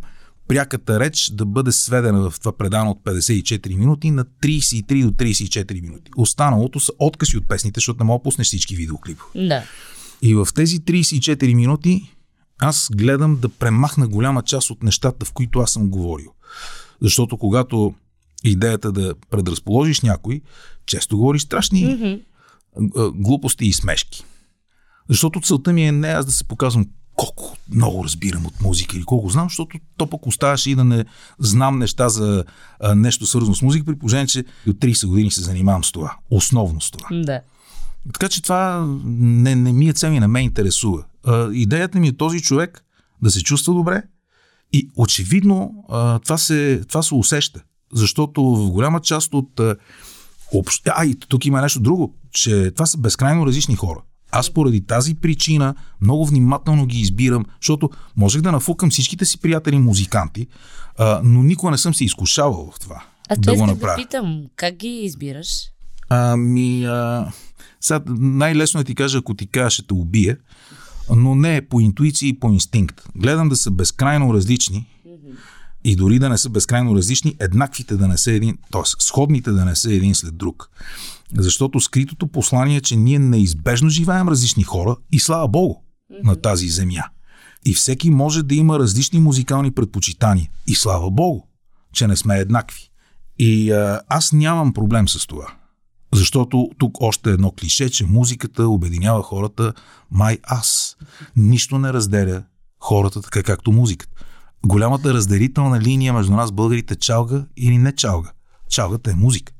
[0.48, 5.80] пряката реч да бъде сведена в това предано от 54 минути на 33 до 34
[5.80, 6.10] минути.
[6.16, 9.48] Останалото са откъси от песните, защото не мога да пуснеш всички видеоклипове.
[9.48, 9.64] Да.
[10.22, 12.16] И в тези 34 минути
[12.58, 16.32] аз гледам да премахна голяма част от нещата, в които аз съм говорил.
[17.02, 17.94] Защото когато
[18.44, 20.40] идеята да предразположиш някой,
[20.86, 22.22] често говори страшни mm-hmm.
[23.14, 24.24] глупости и смешки.
[25.08, 26.86] Защото целта ми е не аз да се показвам
[27.16, 31.04] колко много разбирам от музика или колко знам, защото то пък оставаше и да не
[31.38, 32.44] знам неща за
[32.80, 36.16] а, нещо свързано с музика, при положение, че от 30 години се занимавам с това.
[36.30, 37.08] Основно с това.
[37.12, 37.40] Да.
[38.12, 41.04] Така че това не, не ми е цел и не ме интересува.
[41.24, 42.84] А, идеята ми е този човек
[43.22, 44.02] да се чувства добре
[44.72, 47.62] и очевидно а, това, се, това се усеща.
[47.92, 49.60] Защото в голяма част от...
[49.60, 49.76] А,
[50.52, 50.88] общ...
[50.96, 54.00] а и тук има нещо друго, че това са безкрайно различни хора.
[54.30, 59.78] Аз поради тази причина много внимателно ги избирам, защото можех да нафукам всичките си приятели
[59.78, 60.46] музиканти,
[60.98, 63.04] а, но никога не съм се изкушавал в това.
[63.28, 63.96] Аз да го исках да направя.
[63.96, 65.48] питам, как ги избираш?
[66.08, 67.32] Ами, а,
[67.80, 70.36] сега най-лесно е ти кажа, ако ти кажа, ще те убия,
[71.16, 73.02] но не е по интуиция и по инстинкт.
[73.16, 74.86] Гледам да са безкрайно различни
[75.84, 78.82] и дори да не са безкрайно различни, еднаквите да не са един, т.е.
[78.84, 80.70] сходните да не са един след друг.
[81.34, 85.74] Защото скритото послание е, че ние неизбежно живеем различни хора и слава Богу
[86.24, 87.04] на тази земя.
[87.66, 90.48] И всеки може да има различни музикални предпочитания.
[90.66, 91.40] И слава Богу,
[91.92, 92.90] че не сме еднакви.
[93.38, 95.46] И а, аз нямам проблем с това.
[96.14, 99.72] Защото тук още едно клише, че музиката обединява хората
[100.10, 100.96] май аз.
[101.36, 102.42] Нищо не разделя
[102.80, 104.12] хората така както музиката.
[104.66, 108.30] Голямата разделителна линия между нас българите чалга или не чалга.
[108.70, 109.52] Чалгата е музика.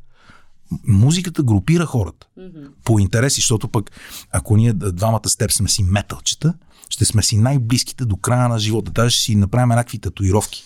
[0.87, 2.27] Музиката групира хората
[2.85, 3.91] по интереси, защото пък
[4.31, 6.55] ако ние двамата с теб сме си металчета,
[6.89, 8.91] ще сме си най-близките до края на живота.
[8.91, 10.65] Даже ще си направим еднакви татуировки.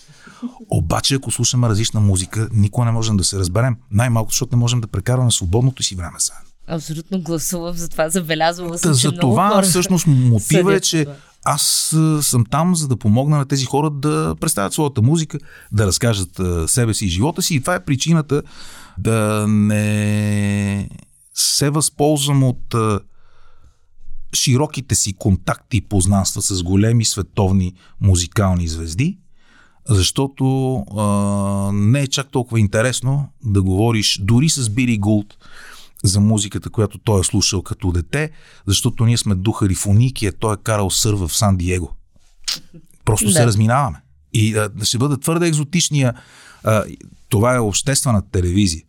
[0.69, 3.75] Обаче, ако слушаме различна музика, никога не можем да се разберем.
[3.91, 6.49] Най-малко, защото не можем да прекарваме свободното си време заедно.
[6.67, 11.15] Абсолютно гласувам, затова забелязвала съм, Та, че за това всъщност мотива е, че това.
[11.43, 15.37] аз съм там, за да помогна на тези хора да представят своята музика,
[15.71, 17.55] да разкажат себе си и живота си.
[17.55, 18.41] И това е причината
[18.97, 20.89] да не
[21.33, 22.75] се възползвам от
[24.35, 29.17] широките си контакти и познанства с големи световни музикални звезди,
[29.89, 35.37] защото а, не е чак толкова интересно да говориш дори с Бири Гулт
[36.03, 38.31] за музиката, която той е слушал като дете,
[38.67, 41.91] защото ние сме духари фоники, а той е карал сърва в Сан Диего.
[43.05, 43.31] Просто да.
[43.31, 44.01] се разминаваме.
[44.33, 46.13] И а, ще бъде твърде екзотичния.
[46.63, 46.83] А,
[47.31, 48.83] това е обществена телевизия.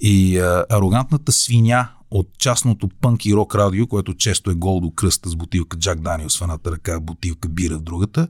[0.00, 4.90] И а, арогантната свиня от частното пънк и рок радио, което често е гол до
[4.90, 8.28] кръста с бутилка Джак Даниелс в едната ръка, бутилка бира в другата,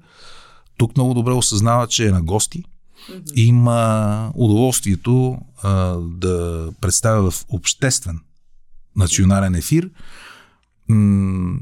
[0.77, 2.65] тук много добре осъзнава, че е на гости–
[3.11, 3.33] mm-hmm.
[3.37, 8.21] има удоволствието а, да представя в обществен
[8.97, 9.91] национален ефир
[10.89, 11.59] м-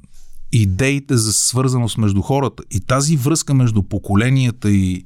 [0.52, 5.04] идеите за свързаност между хората и тази връзка между поколенията и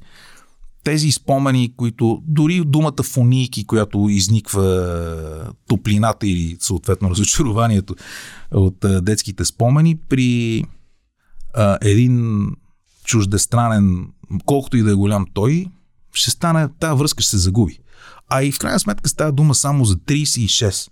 [0.83, 7.95] тези спомени, които дори думата фонийки, която изниква топлината или съответно разочарованието
[8.51, 10.63] от детските спомени при
[11.53, 12.45] а, един
[13.03, 14.07] чуждестранен,
[14.45, 15.67] колкото и да е голям той,
[16.13, 17.79] ще стане, тази връзка ще се загуби.
[18.29, 20.91] А и в крайна сметка става дума само за 36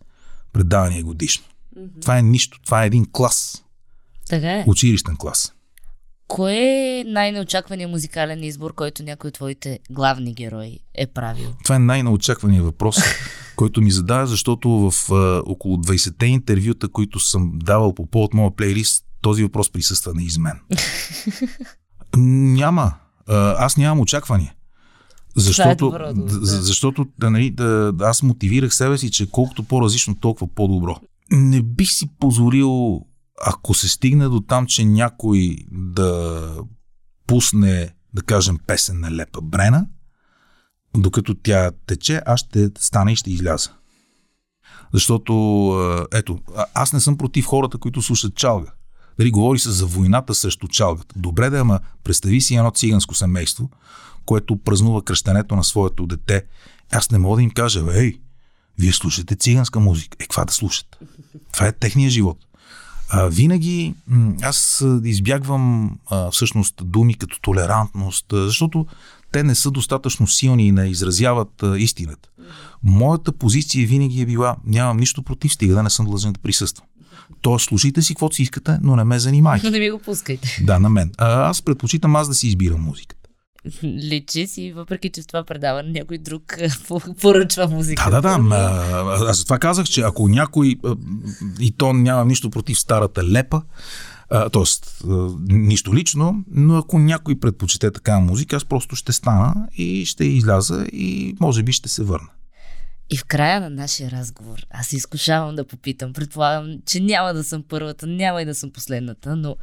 [0.53, 1.45] предавания годишно.
[1.77, 2.01] Mm-hmm.
[2.01, 2.59] Това е нищо.
[2.65, 3.63] Това е един клас.
[4.29, 4.63] Така е.
[4.67, 5.53] Училищен клас.
[6.27, 11.53] Кое е най-неочакваният музикален избор, който някой от твоите главни герои е правил?
[11.63, 12.97] Това е най-неочакваният въпрос,
[13.55, 18.51] който ми задава, защото в а, около 20-те интервюта, които съм давал по повод моя
[18.51, 20.59] плейлист, този въпрос присъства неизмен.
[22.17, 22.93] Няма.
[23.57, 24.53] Аз нямам очаквания.
[25.35, 26.39] Защото, е добро, да.
[26.41, 30.95] защото да, нали, да, аз мотивирах себе си, че колкото по-различно, толкова по-добро.
[31.31, 33.01] Не бих си позволил,
[33.45, 36.53] ако се стигне до там, че някой да
[37.27, 39.87] пусне, да кажем, песен на Лепа Брена,
[40.97, 43.69] докато тя тече, аз ще стана и ще изляза.
[44.93, 46.39] Защото, ето,
[46.73, 48.71] аз не съм против хората, които слушат чалга.
[49.19, 51.15] Дали говори се за войната срещу чалгата.
[51.19, 53.69] Добре да, ама представи си едно циганско семейство,
[54.25, 56.45] което празнува кръщането на своето дете.
[56.91, 58.19] Аз не мога да им кажа, ей,
[58.79, 60.17] вие слушате циганска музика.
[60.19, 60.99] Е, каква да слушат?
[61.53, 62.46] Това е техния живот.
[63.09, 63.93] А, винаги
[64.41, 68.85] аз избягвам а, всъщност думи като толерантност, защото
[69.31, 72.29] те не са достатъчно силни и не изразяват а, истината.
[72.83, 76.87] Моята позиция винаги е била, нямам нищо против, стига да не съм длъжен да присъствам.
[77.41, 79.69] Тоест, слушайте си каквото си искате, но не ме занимайте.
[79.71, 80.61] Не ми го пускайте.
[80.63, 81.11] Да, на мен.
[81.17, 83.16] А, аз предпочитам аз да си избирам музика
[83.83, 86.57] личи си, въпреки че в това предаване някой друг
[87.21, 88.09] поръчва музика.
[88.11, 89.27] Да, да, да.
[89.29, 90.75] Аз това казах, че ако някой,
[91.59, 93.61] и то няма нищо против старата лепа,
[94.29, 94.63] т.е.
[95.49, 100.85] нищо лично, но ако някой предпочете такава музика, аз просто ще стана и ще изляза
[100.93, 102.29] и може би ще се върна.
[103.09, 107.63] И в края на нашия разговор, аз изкушавам да попитам, предполагам, че няма да съм
[107.69, 109.55] първата, няма и да съм последната, но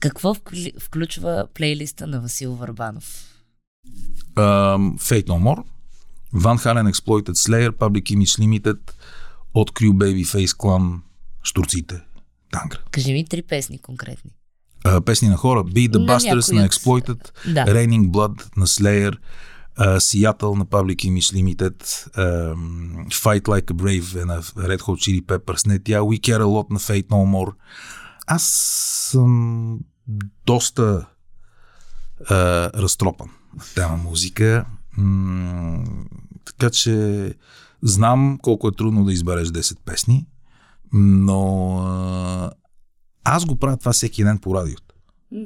[0.00, 0.34] какво
[0.78, 3.29] включва плейлиста на Васил Върбанов?
[4.36, 5.64] Um, Fate No More,
[6.32, 8.78] Van Halen Exploited Slayer, Public Image Limited,
[9.52, 11.00] от Crew Babyface Clan,
[11.42, 12.00] Штурците,
[12.50, 12.78] Тангра.
[12.90, 14.30] Кажи ми три песни конкретни.
[14.84, 15.64] Uh, песни на хора.
[15.64, 17.66] Be the на Busters на Exploited, да.
[17.66, 19.16] Raining Blood на Slayer,
[19.78, 22.54] uh, Seattle на Public Image Limited, uh,
[23.08, 26.70] Fight Like a Brave на Red Hot Chili Peppers, не тя, We Care a Lot
[26.70, 27.52] на Fate No More.
[28.26, 28.42] Аз
[29.10, 29.78] съм
[30.46, 31.06] доста
[32.30, 32.34] а,
[32.74, 33.30] разтропан
[33.74, 34.64] тема музика.
[34.96, 35.84] М-
[36.44, 37.34] така че
[37.82, 40.26] знам колко е трудно да избереш 10 песни,
[40.92, 42.50] но а,
[43.24, 44.94] аз го правя това всеки ден по радиото.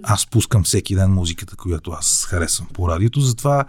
[0.03, 3.65] Аз пускам всеки ден музиката, която аз харесвам по радиото, затова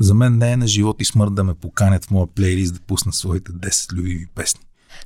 [0.00, 2.80] за мен не е на живот и смърт да ме поканят в моя плейлист да
[2.80, 4.60] пусна своите 10 любими песни.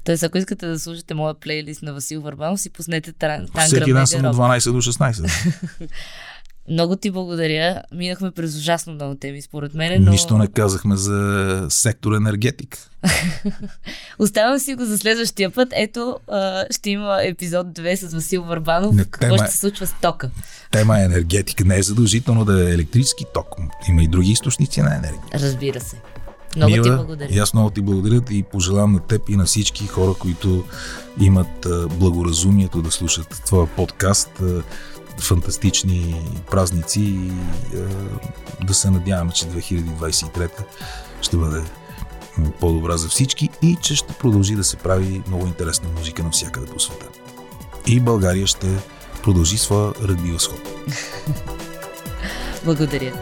[0.05, 4.07] Тоест, ако искате да слушате моя плейлист на Васил Върбанов, си пуснете Тангра Всеки ден
[4.07, 5.89] съм от 12 до 16.
[6.71, 7.83] Много ти благодаря.
[7.95, 10.05] Минахме през ужасно много теми, според мен.
[10.05, 10.11] Но...
[10.11, 12.79] Нищо не казахме за сектор енергетик.
[14.19, 15.69] Оставям си го за следващия път.
[15.73, 16.19] Ето,
[16.71, 18.95] ще има епизод 2 с Васил Върбанов.
[18.95, 20.31] Не, Какво ще се случва с тока?
[20.71, 21.65] Тема е енергетика.
[21.65, 23.47] Не е задължително да е електрически ток.
[23.89, 25.23] Има и други източници на енергия.
[25.35, 25.97] Разбира се.
[26.57, 27.29] Много Мила, ти благодаря.
[27.33, 30.65] И аз много ти благодаря и пожелавам на теб и на всички хора, които
[31.21, 31.67] имат
[31.99, 34.31] благоразумието да слушат твоя подкаст.
[35.21, 37.33] Фантастични празници и
[38.65, 40.51] да се надяваме, че 2023
[41.21, 41.63] ще бъде
[42.61, 46.81] по-добра за всички и че ще продължи да се прави много интересна музика навсякъде по
[46.81, 47.07] света.
[47.87, 48.79] И България ще
[49.23, 50.61] продължи своя ръгби възход.
[52.65, 53.13] Благодаря.